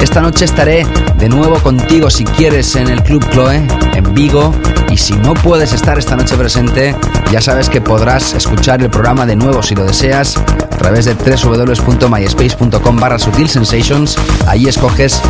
Esta 0.00 0.20
noche 0.20 0.44
estaré 0.44 0.86
de 1.16 1.28
nuevo 1.28 1.58
contigo 1.58 2.10
si 2.10 2.24
quieres 2.24 2.76
en 2.76 2.88
el 2.88 3.02
Club 3.02 3.24
Chloe, 3.30 3.66
en 3.94 4.14
Vigo. 4.14 4.52
Y 4.90 4.96
si 4.96 5.14
no 5.14 5.34
puedes 5.34 5.72
estar 5.72 5.98
esta 5.98 6.16
noche 6.16 6.36
presente, 6.36 6.94
ya 7.30 7.40
sabes 7.40 7.68
que 7.68 7.80
podrás 7.80 8.32
escuchar 8.34 8.80
el 8.82 8.90
programa 8.90 9.26
de 9.26 9.36
nuevo 9.36 9.62
si 9.62 9.74
lo 9.74 9.84
deseas 9.84 10.36
a 10.36 10.76
través 10.78 11.04
de 11.04 11.14
www.myspace.com 11.14 12.96
barra 12.96 13.18
Sutil 13.18 13.48
Sensations. 13.48 14.16
Ahí 14.46 14.66
escoges 14.66 15.20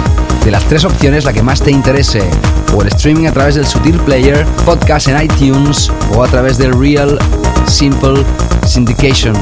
de 0.44 0.50
las 0.50 0.64
tres 0.64 0.84
opciones 0.84 1.24
la 1.24 1.32
que 1.32 1.42
más 1.42 1.60
te 1.60 1.70
interese. 1.70 2.22
O 2.74 2.82
el 2.82 2.88
streaming 2.88 3.26
a 3.26 3.32
través 3.32 3.56
del 3.56 3.66
Sutil 3.66 3.98
Player, 4.00 4.46
podcast 4.64 5.08
en 5.08 5.22
iTunes 5.22 5.90
o 6.14 6.22
a 6.22 6.28
través 6.28 6.58
del 6.58 6.78
Real 6.78 7.18
Simple 7.66 8.24
Syndication. 8.66 9.34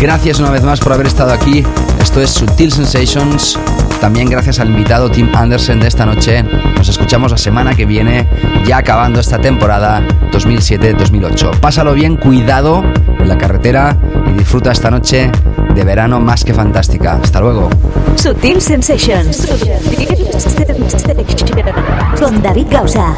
Gracias 0.00 0.40
una 0.40 0.50
vez 0.50 0.62
más 0.62 0.80
por 0.80 0.92
haber 0.92 1.06
estado 1.06 1.32
aquí. 1.32 1.64
Esto 2.02 2.20
es 2.20 2.30
Sutil 2.30 2.72
Sensations. 2.72 3.56
También 4.00 4.28
gracias 4.28 4.58
al 4.58 4.68
invitado 4.68 5.08
Tim 5.08 5.30
Anderson 5.34 5.78
de 5.78 5.86
esta 5.86 6.04
noche. 6.04 6.42
Nos 6.42 6.88
escuchamos 6.88 7.30
la 7.30 7.38
semana 7.38 7.74
que 7.74 7.86
viene, 7.86 8.26
ya 8.66 8.78
acabando 8.78 9.20
esta 9.20 9.38
temporada 9.38 10.02
2007-2008. 10.32 11.60
Pásalo 11.60 11.94
bien, 11.94 12.16
cuidado 12.16 12.82
en 13.20 13.28
la 13.28 13.38
carretera 13.38 13.96
y 14.28 14.32
disfruta 14.32 14.72
esta 14.72 14.90
noche 14.90 15.30
de 15.74 15.84
verano 15.84 16.18
más 16.20 16.44
que 16.44 16.52
fantástica. 16.52 17.20
Hasta 17.22 17.40
luego. 17.40 17.70
Sutil 18.16 18.60
Sensations. 18.60 19.46
Con 22.18 22.42
David 22.42 22.66
Gausa. 22.68 23.14